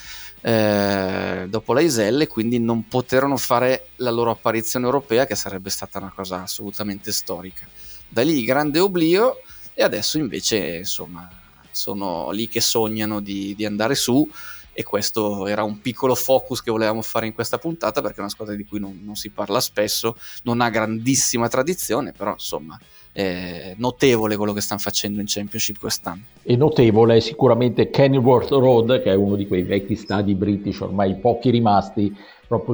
eh, 0.42 1.46
dopo 1.50 1.74
la 1.74 1.82
Iselle, 1.82 2.28
quindi 2.28 2.60
non 2.60 2.88
poterono 2.88 3.38
fare 3.38 3.90
la 3.98 4.12
loro 4.12 4.32
apparizione 4.32 4.86
europea, 4.86 5.26
che 5.26 5.36
sarebbe 5.36 5.70
stata 5.70 6.00
una 6.00 6.12
cosa 6.14 6.44
assolutamente 6.44 7.12
storica. 7.12 7.68
Da 8.08 8.22
lì 8.24 8.44
grande 8.44 8.80
oblio, 8.80 9.42
e 9.74 9.84
adesso 9.84 10.18
invece 10.18 10.78
insomma 10.78 11.30
sono 11.72 12.32
lì 12.32 12.48
che 12.48 12.62
sognano 12.62 13.20
di, 13.20 13.56
di 13.56 13.66
andare 13.66 13.96
su. 13.96 14.30
E 14.72 14.84
questo 14.84 15.46
era 15.46 15.64
un 15.64 15.82
piccolo 15.82 16.16
focus 16.16 16.62
che 16.62 16.72
volevamo 16.72 17.02
fare 17.02 17.26
in 17.26 17.34
questa 17.34 17.58
puntata 17.58 18.02
perché 18.02 18.18
è 18.18 18.22
una 18.22 18.30
squadra 18.30 18.56
di 18.56 18.64
cui 18.64 18.80
non, 18.80 19.02
non 19.04 19.16
si 19.16 19.30
parla 19.30 19.60
spesso, 19.60 20.18
non 20.44 20.62
ha 20.62 20.70
grandissima 20.70 21.50
tradizione, 21.50 22.14
però 22.14 22.32
insomma 22.32 22.80
è 23.20 23.74
notevole 23.76 24.38
quello 24.38 24.54
che 24.54 24.62
stanno 24.62 24.80
facendo 24.80 25.20
in 25.20 25.26
Championship 25.28 25.78
quest'anno. 25.78 26.22
E 26.42 26.56
notevole 26.56 27.18
è 27.18 27.20
sicuramente 27.20 27.90
Kenilworth 27.90 28.52
Road, 28.52 29.02
che 29.02 29.12
è 29.12 29.14
uno 29.14 29.36
di 29.36 29.46
quei 29.46 29.64
vecchi 29.64 29.96
stadi 29.96 30.36
british, 30.36 30.80
ormai 30.80 31.16
pochi 31.16 31.50
rimasti, 31.50 32.16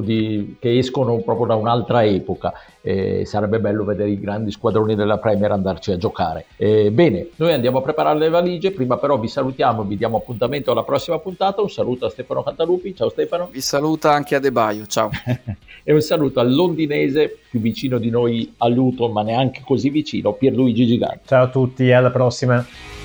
di, 0.02 0.56
che 0.58 0.78
escono 0.78 1.18
proprio 1.18 1.46
da 1.46 1.54
un'altra 1.54 2.04
epoca. 2.04 2.52
Eh, 2.80 3.24
sarebbe 3.26 3.58
bello 3.58 3.84
vedere 3.84 4.10
i 4.10 4.20
grandi 4.20 4.50
squadroni 4.50 4.94
della 4.94 5.18
Premier 5.18 5.50
andarci 5.50 5.92
a 5.92 5.96
giocare. 5.96 6.46
Eh, 6.56 6.90
bene, 6.90 7.28
noi 7.36 7.52
andiamo 7.52 7.78
a 7.78 7.82
preparare 7.82 8.18
le 8.18 8.28
valigie, 8.28 8.70
prima 8.70 8.96
però 8.96 9.18
vi 9.18 9.28
salutiamo, 9.28 9.82
vi 9.82 9.96
diamo 9.96 10.18
appuntamento 10.18 10.70
alla 10.70 10.84
prossima 10.84 11.18
puntata. 11.18 11.60
Un 11.60 11.70
saluto 11.70 12.06
a 12.06 12.10
Stefano 12.10 12.42
Cantalupi, 12.42 12.94
ciao 12.94 13.10
Stefano. 13.10 13.48
Vi 13.50 13.60
saluta 13.60 14.12
anche 14.12 14.34
a 14.36 14.38
De 14.38 14.52
Baio, 14.52 14.86
ciao. 14.86 15.10
e 15.82 15.92
un 15.92 16.00
saluto 16.00 16.40
al 16.40 16.54
londinese 16.54 17.36
più 17.50 17.60
vicino 17.60 17.98
di 17.98 18.10
noi 18.10 18.54
a 18.58 18.68
Luton, 18.68 19.12
ma 19.12 19.22
neanche 19.22 19.62
così 19.64 19.90
vicino, 19.90 20.32
Pierluigi 20.32 20.86
Gigante. 20.86 21.20
Ciao 21.26 21.44
a 21.44 21.48
tutti, 21.48 21.92
alla 21.92 22.10
prossima. 22.10 22.95